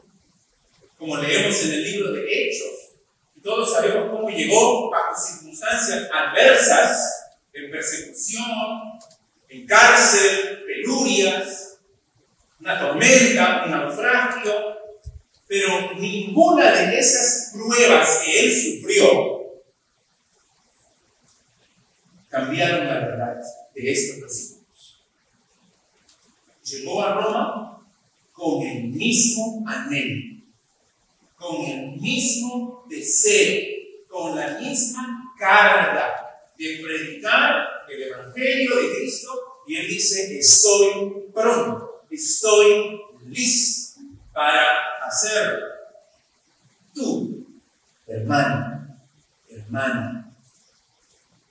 como 0.95 1.17
leemos 1.17 1.63
en 1.63 1.73
el 1.73 1.83
libro 1.83 2.11
de 2.11 2.25
Hechos, 2.31 2.91
y 3.35 3.41
todos 3.41 3.73
sabemos 3.73 4.11
cómo 4.11 4.29
llegó 4.29 4.91
bajo 4.91 5.19
circunstancias 5.19 6.07
adversas, 6.13 7.25
en 7.53 7.71
persecución, 7.71 8.45
en 9.49 9.65
cárcel, 9.65 10.63
penurias, 10.67 11.79
una 12.59 12.79
tormenta, 12.79 13.63
un 13.65 13.71
naufragio, 13.71 14.77
pero 15.47 15.95
ninguna 15.95 16.71
de 16.71 16.99
esas 16.99 17.51
pruebas 17.51 18.21
que 18.23 18.41
él 18.41 18.53
sufrió 18.53 19.41
cambiaron 22.29 22.85
la 22.85 22.93
verdad 22.93 23.37
de 23.73 23.91
estos 23.91 24.21
versículos. 24.21 24.60
Llegó 26.71 27.03
a 27.03 27.15
Roma 27.15 27.85
con 28.31 28.65
el 28.65 28.83
mismo 28.83 29.61
anhelo, 29.67 30.41
con 31.35 31.65
el 31.65 31.99
mismo 31.99 32.85
deseo, 32.89 33.61
con 34.07 34.37
la 34.37 34.57
misma 34.57 35.33
carga 35.37 36.13
de 36.57 36.79
predicar 36.81 37.67
el 37.89 38.03
Evangelio 38.03 38.75
de 38.77 38.95
Cristo 38.95 39.63
y 39.67 39.75
él 39.75 39.87
dice, 39.89 40.39
estoy 40.39 41.25
pronto, 41.33 42.05
estoy 42.09 43.01
listo 43.27 43.99
para 44.31 45.05
hacerlo. 45.05 45.65
Tú, 46.93 47.47
hermano, 48.07 48.97
hermana, 49.49 50.33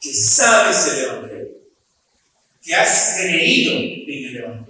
que 0.01 0.15
sabes 0.15 0.95
el 0.95 1.05
Evangelio, 1.05 1.49
que 2.63 2.75
has 2.75 3.19
creído 3.19 3.73
en 3.73 4.25
el 4.25 4.37
Evangelio, 4.37 4.70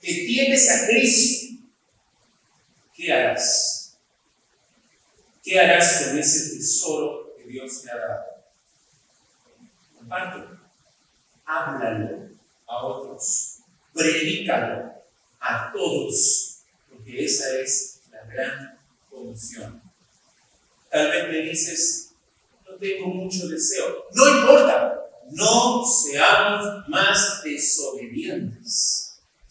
que 0.00 0.12
tienes 0.12 0.68
a 0.70 0.86
Cristo, 0.86 1.56
¿qué 2.94 3.12
harás? 3.12 3.96
¿Qué 5.42 5.58
harás 5.58 6.04
con 6.04 6.18
ese 6.18 6.56
tesoro 6.56 7.34
que 7.36 7.44
Dios 7.44 7.82
te 7.82 7.90
ha 7.90 7.96
dado? 7.96 8.24
Compártelo, 9.96 10.60
háblalo 11.44 12.28
a 12.66 12.86
otros, 12.86 13.58
predícalo 13.92 14.92
a 15.40 15.72
todos, 15.72 16.58
porque 16.90 17.24
esa 17.24 17.58
es 17.60 18.00
la 18.10 18.24
gran 18.24 18.78
comisión. 19.10 19.82
Tal 20.90 21.10
vez 21.10 21.28
me 21.28 21.38
dices, 21.42 22.10
no 22.68 22.76
tengo 22.76 23.08
mucho 23.08 23.48
deseo. 23.48 24.06
No 24.12 24.38
importa, 24.38 25.00
no 25.30 25.84
seamos 25.84 26.88
más 26.88 27.42
desobedientes. 27.42 29.07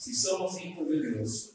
Si 0.07 0.15
somos 0.15 0.57
hijos 0.61 0.87
de 0.87 1.01
Dios, 1.01 1.49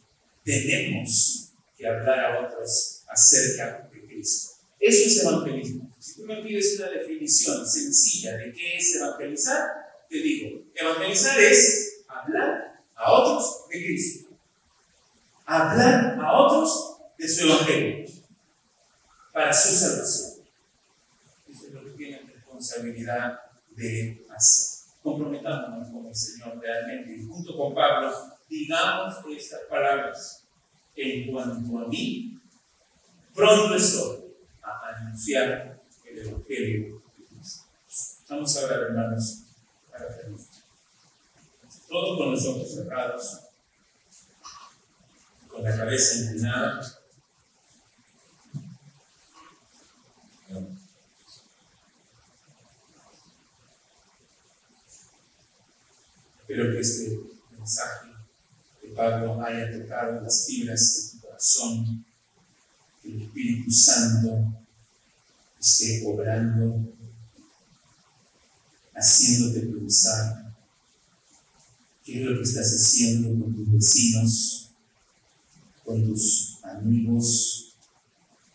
tenemos 0.44 1.52
que 1.74 1.88
hablar 1.88 2.20
a 2.20 2.46
otros 2.46 3.00
acerca 3.08 3.88
de 3.90 4.06
Cristo. 4.06 4.50
Eso 4.78 5.06
es 5.06 5.22
evangelismo. 5.22 5.90
Si 5.98 6.16
tú 6.16 6.24
me 6.24 6.42
pides 6.42 6.78
una 6.78 6.90
definición 6.90 7.66
sencilla 7.66 8.36
de 8.36 8.52
qué 8.52 8.76
es 8.76 8.96
evangelizar, 8.96 9.70
te 10.06 10.18
digo, 10.18 10.64
evangelizar 10.74 11.40
es 11.40 12.02
hablar 12.06 12.78
a 12.94 13.12
otros 13.12 13.68
de 13.70 13.86
Cristo. 13.86 14.28
Hablar 15.46 16.18
a 16.20 16.32
otros 16.38 16.98
de 17.16 17.26
su 17.26 17.46
evangelio 17.46 18.06
para 19.32 19.50
su 19.50 19.74
salvación. 19.74 20.44
Eso 21.50 21.68
es 21.68 21.72
lo 21.72 21.84
que 21.84 21.90
tienen 21.92 22.28
responsabilidad 22.28 23.40
de 23.70 24.26
hacer. 24.28 24.82
Comprometámonos 25.02 25.88
con 25.88 26.06
el 26.06 26.14
Señor 26.14 26.60
realmente 26.60 27.26
junto 27.26 27.56
con 27.56 27.74
Pablo 27.74 28.32
digamos 28.52 29.14
estas 29.30 29.60
palabras. 29.68 30.44
En 30.94 31.32
cuanto 31.32 31.78
a 31.78 31.88
mí, 31.88 32.38
pronto 33.34 33.74
estoy 33.74 34.24
a 34.62 34.88
anunciar 34.94 35.80
el 36.04 36.18
Evangelio 36.18 37.00
de 37.16 37.26
Cristo. 37.26 37.64
Vamos 38.28 38.56
a 38.58 38.66
ver, 38.66 38.78
hermanos, 38.82 39.44
para 39.90 40.14
terminar. 40.14 40.46
Todos 41.88 42.18
con 42.18 42.30
los 42.30 42.46
ojos 42.46 42.74
cerrados, 42.74 43.40
con 45.48 45.62
la 45.62 45.74
cabeza 45.74 46.16
inclinada. 46.24 46.98
Espero 56.40 56.70
que 56.70 56.80
este 56.80 57.18
mensaje 57.50 58.11
Pablo 58.94 59.42
haya 59.42 59.70
tocado 59.70 60.20
las 60.20 60.46
fibras 60.46 60.94
de 60.94 61.10
tu 61.18 61.26
corazón 61.26 62.04
que 63.02 63.08
el 63.08 63.22
Espíritu 63.22 63.70
Santo 63.70 64.64
esté 65.60 66.04
obrando, 66.06 66.94
haciéndote 68.94 69.60
pensar 69.60 70.54
qué 72.04 72.20
es 72.20 72.26
lo 72.26 72.36
que 72.36 72.42
estás 72.42 72.66
haciendo 72.72 73.28
con 73.28 73.54
tus 73.54 73.72
vecinos, 73.72 74.70
con 75.84 76.04
tus 76.04 76.58
amigos, 76.64 77.74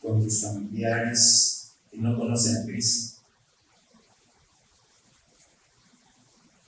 con 0.02 0.22
tus 0.24 0.42
familiares 0.42 1.72
que 1.90 1.98
no 1.98 2.18
conocen 2.18 2.58
a 2.58 2.66
Cristo. 2.66 3.18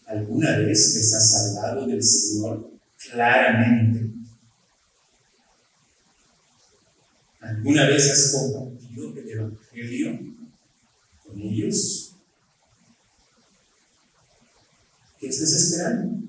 ¿Alguna 0.05 0.57
vez 0.57 0.95
les 0.95 1.13
has 1.13 1.35
hablado 1.35 1.85
del 1.85 2.03
Señor 2.03 2.78
claramente? 2.99 4.11
¿Alguna 7.39 7.87
vez 7.87 8.11
has 8.11 8.31
compartido 8.33 9.15
el 9.15 9.29
Evangelio 9.29 10.35
con 11.23 11.39
ellos? 11.39 12.15
¿Qué 15.17 15.27
estás 15.27 15.51
esperando? 15.53 16.27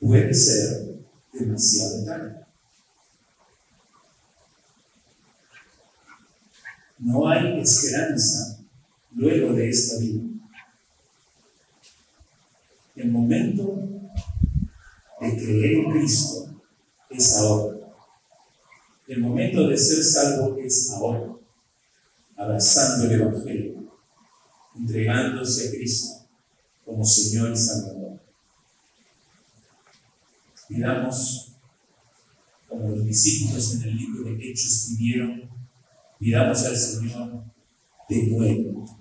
Puede 0.00 0.34
ser 0.34 0.98
demasiado 1.32 2.04
tarde. 2.04 2.44
No 6.98 7.28
hay 7.28 7.60
esperanza 7.60 8.60
luego 9.12 9.52
de 9.54 9.68
esta 9.68 9.98
vida. 9.98 10.22
El 12.96 13.10
momento 13.10 14.03
de 15.24 15.36
creer 15.36 15.74
en 15.84 15.90
Cristo 15.90 16.60
es 17.10 17.36
ahora. 17.36 17.76
El 19.06 19.20
momento 19.20 19.68
de 19.68 19.76
ser 19.76 20.02
salvo 20.02 20.56
es 20.58 20.90
ahora, 20.90 21.34
abrazando 22.36 23.04
el 23.04 23.20
Evangelio, 23.20 23.92
entregándose 24.76 25.68
a 25.68 25.70
Cristo 25.70 26.26
como 26.84 27.04
Señor 27.04 27.52
y 27.52 27.56
Salvador. 27.56 28.20
Miramos, 30.68 31.52
como 32.68 32.88
los 32.88 33.04
discípulos 33.04 33.74
en 33.74 33.82
el 33.82 33.96
libro 33.96 34.24
de 34.24 34.50
Hechos 34.50 34.86
pidieron, 34.88 35.48
miramos 36.18 36.64
al 36.64 36.76
Señor 36.76 37.44
de 38.08 38.22
nuevo, 38.26 38.98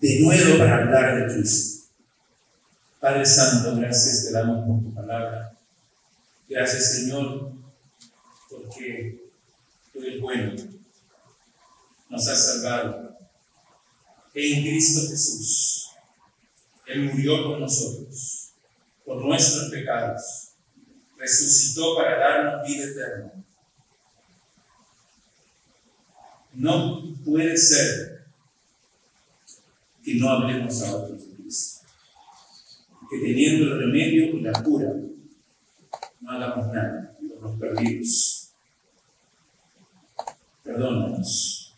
de 0.00 0.20
nuevo 0.20 0.58
para 0.58 0.76
hablar 0.78 1.28
de 1.28 1.34
Cristo. 1.34 1.79
Padre 3.00 3.24
Santo, 3.24 3.76
gracias 3.76 4.26
te 4.26 4.32
damos 4.32 4.66
por 4.66 4.82
tu 4.82 4.94
palabra. 4.94 5.56
Gracias, 6.46 6.96
Señor, 6.96 7.50
porque 8.50 9.24
tú 9.90 10.02
eres 10.02 10.20
bueno. 10.20 10.52
Nos 12.10 12.28
has 12.28 12.44
salvado. 12.44 13.16
En 14.34 14.62
Cristo 14.62 15.08
Jesús. 15.08 15.88
Él 16.86 17.04
murió 17.04 17.42
por 17.44 17.60
nosotros, 17.60 18.50
por 19.06 19.24
nuestros 19.24 19.70
pecados. 19.70 20.48
Resucitó 21.16 21.96
para 21.96 22.18
darnos 22.18 22.68
vida 22.68 22.84
eterna. 22.84 23.32
No 26.52 27.16
puede 27.24 27.56
ser 27.56 28.26
que 30.04 30.16
no 30.16 30.28
hablemos 30.28 30.82
a 30.82 30.96
otros 30.96 31.30
que 33.10 33.18
teniendo 33.18 33.64
el 33.64 33.80
remedio 33.80 34.36
y 34.36 34.40
la 34.40 34.52
cura, 34.62 34.94
no 36.20 36.30
hagamos 36.30 36.72
nada 36.72 37.16
por 37.18 37.42
los 37.42 37.58
perdidos. 37.58 38.50
Perdónanos. 40.62 41.74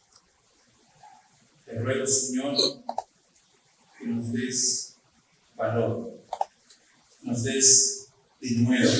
Te 1.64 1.78
ruego, 1.78 2.06
Señor, 2.06 2.54
que 3.98 4.06
nos 4.08 4.30
des 4.30 4.96
valor, 5.56 6.22
nos 7.22 7.42
des 7.44 8.08
de 8.42 8.50
nuevo, 8.56 8.92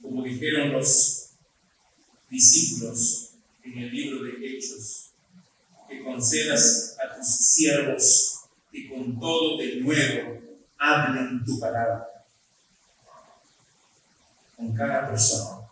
como 0.00 0.22
dijeron 0.22 0.72
los 0.72 1.30
discípulos 2.30 3.30
en 3.64 3.78
el 3.78 3.90
libro 3.90 4.22
de 4.22 4.34
Hechos, 4.46 5.10
que 5.88 6.04
concedas 6.04 6.96
a 7.02 7.16
tus 7.16 7.26
siervos 7.26 8.40
que 8.70 8.88
con 8.88 9.18
todo 9.18 9.58
de 9.58 9.80
nuevo 9.80 10.45
hablen 10.78 11.44
tu 11.44 11.58
palabra 11.58 12.06
con 14.56 14.74
cada 14.74 15.08
persona 15.08 15.68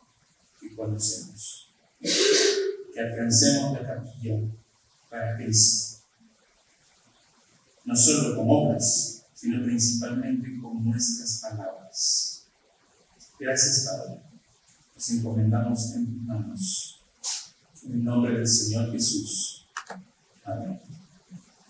que 0.60 0.74
conocemos. 0.74 1.70
Que 2.00 3.00
alcancemos 3.00 3.72
la 3.72 3.86
capilla 3.86 4.40
para 5.10 5.36
Cristo. 5.36 6.04
No 7.84 7.96
solo 7.96 8.36
con 8.36 8.46
obras, 8.48 9.24
sino 9.34 9.64
principalmente 9.64 10.48
con 10.60 10.84
nuestras 10.84 11.40
palabras. 11.40 12.44
Gracias, 13.38 13.86
Padre. 13.86 14.20
Nos 14.94 15.10
encomendamos 15.10 15.94
en 15.94 16.06
tus 16.06 16.22
manos. 16.22 17.00
En 17.84 17.94
el 17.94 18.04
nombre 18.04 18.34
del 18.34 18.48
Señor 18.48 18.92
Jesús. 18.92 19.66
Amén. 20.44 20.80